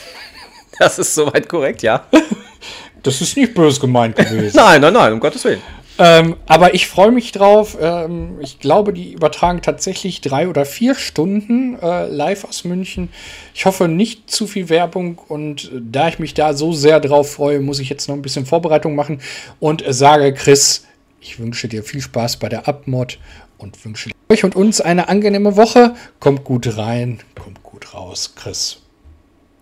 Das 0.78 0.98
ist 0.98 1.14
soweit 1.14 1.46
korrekt, 1.46 1.82
ja. 1.82 2.06
Das 3.02 3.20
ist 3.20 3.36
nicht 3.36 3.54
böse 3.54 3.80
gemeint 3.80 4.16
gewesen. 4.16 4.52
nein, 4.56 4.80
nein, 4.80 4.92
nein, 4.92 5.12
um 5.12 5.20
Gottes 5.20 5.44
Willen. 5.44 5.60
Ähm, 6.00 6.36
aber 6.46 6.72
ich 6.72 6.86
freue 6.86 7.10
mich 7.10 7.30
drauf. 7.30 7.76
Ähm, 7.78 8.38
ich 8.40 8.58
glaube, 8.58 8.94
die 8.94 9.12
übertragen 9.12 9.60
tatsächlich 9.60 10.22
drei 10.22 10.48
oder 10.48 10.64
vier 10.64 10.94
Stunden 10.94 11.78
äh, 11.78 12.06
live 12.06 12.44
aus 12.44 12.64
München. 12.64 13.10
Ich 13.54 13.66
hoffe 13.66 13.86
nicht 13.86 14.30
zu 14.30 14.46
viel 14.46 14.70
Werbung 14.70 15.18
und 15.18 15.64
äh, 15.64 15.80
da 15.82 16.08
ich 16.08 16.18
mich 16.18 16.32
da 16.32 16.54
so 16.54 16.72
sehr 16.72 17.00
drauf 17.00 17.32
freue, 17.34 17.60
muss 17.60 17.80
ich 17.80 17.90
jetzt 17.90 18.08
noch 18.08 18.14
ein 18.14 18.22
bisschen 18.22 18.46
Vorbereitung 18.46 18.94
machen 18.94 19.20
und 19.58 19.86
äh, 19.86 19.92
sage, 19.92 20.32
Chris, 20.32 20.86
ich 21.20 21.38
wünsche 21.38 21.68
dir 21.68 21.84
viel 21.84 22.00
Spaß 22.00 22.38
bei 22.38 22.48
der 22.48 22.66
Abmod 22.66 23.18
und 23.58 23.84
wünsche 23.84 24.08
euch 24.30 24.42
und 24.42 24.56
uns 24.56 24.80
eine 24.80 25.10
angenehme 25.10 25.56
Woche. 25.56 25.94
Kommt 26.18 26.44
gut 26.44 26.78
rein, 26.78 27.20
kommt 27.38 27.62
gut 27.62 27.92
raus, 27.92 28.32
Chris. 28.36 28.80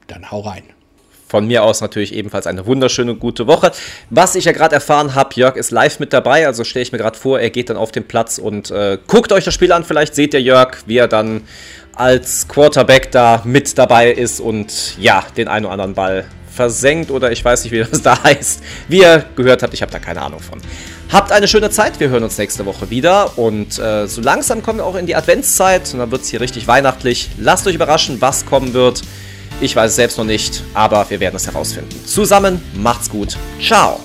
Dann 0.06 0.30
hau 0.30 0.42
rein 0.42 0.62
von 1.28 1.46
mir 1.46 1.62
aus 1.62 1.80
natürlich 1.80 2.14
ebenfalls 2.14 2.46
eine 2.46 2.66
wunderschöne 2.66 3.14
gute 3.14 3.46
Woche. 3.46 3.70
Was 4.10 4.34
ich 4.34 4.46
ja 4.46 4.52
gerade 4.52 4.74
erfahren 4.74 5.14
habe, 5.14 5.30
Jörg 5.34 5.56
ist 5.56 5.70
live 5.70 6.00
mit 6.00 6.12
dabei, 6.12 6.46
also 6.46 6.64
stelle 6.64 6.82
ich 6.82 6.92
mir 6.92 6.98
gerade 6.98 7.18
vor, 7.18 7.38
er 7.38 7.50
geht 7.50 7.70
dann 7.70 7.76
auf 7.76 7.92
den 7.92 8.06
Platz 8.08 8.38
und 8.38 8.70
äh, 8.70 8.98
guckt 9.06 9.32
euch 9.32 9.44
das 9.44 9.54
Spiel 9.54 9.72
an. 9.72 9.84
Vielleicht 9.84 10.14
seht 10.14 10.34
ihr 10.34 10.42
Jörg, 10.42 10.78
wie 10.86 10.96
er 10.96 11.08
dann 11.08 11.42
als 11.94 12.46
Quarterback 12.48 13.10
da 13.10 13.42
mit 13.44 13.76
dabei 13.76 14.10
ist 14.10 14.40
und 14.40 14.96
ja, 14.98 15.24
den 15.36 15.48
einen 15.48 15.66
oder 15.66 15.72
anderen 15.72 15.94
Ball 15.94 16.24
versenkt 16.58 17.10
oder 17.10 17.30
ich 17.30 17.44
weiß 17.44 17.64
nicht, 17.64 17.72
wie 17.72 17.84
das 17.90 18.02
da 18.02 18.22
heißt. 18.22 18.62
Wie 18.88 19.00
ihr 19.00 19.24
gehört 19.36 19.62
habt, 19.62 19.74
ich 19.74 19.82
habe 19.82 19.92
da 19.92 19.98
keine 19.98 20.22
Ahnung 20.22 20.40
von. 20.40 20.60
Habt 21.10 21.32
eine 21.32 21.48
schöne 21.48 21.70
Zeit, 21.70 22.00
wir 22.00 22.10
hören 22.10 22.22
uns 22.22 22.36
nächste 22.36 22.66
Woche 22.66 22.90
wieder 22.90 23.38
und 23.38 23.78
äh, 23.78 24.06
so 24.06 24.20
langsam 24.20 24.62
kommen 24.62 24.80
wir 24.80 24.84
auch 24.84 24.96
in 24.96 25.06
die 25.06 25.16
Adventszeit 25.16 25.92
und 25.92 26.00
dann 26.00 26.10
wird 26.10 26.22
es 26.22 26.28
hier 26.28 26.40
richtig 26.40 26.66
weihnachtlich. 26.68 27.30
Lasst 27.38 27.66
euch 27.66 27.74
überraschen, 27.74 28.20
was 28.20 28.44
kommen 28.44 28.74
wird. 28.74 29.02
Ich 29.60 29.74
weiß 29.74 29.90
es 29.90 29.96
selbst 29.96 30.16
noch 30.18 30.24
nicht, 30.24 30.62
aber 30.72 31.04
wir 31.10 31.18
werden 31.18 31.34
es 31.34 31.46
herausfinden. 31.46 32.04
Zusammen 32.06 32.62
macht's 32.74 33.10
gut. 33.10 33.36
Ciao. 33.60 33.98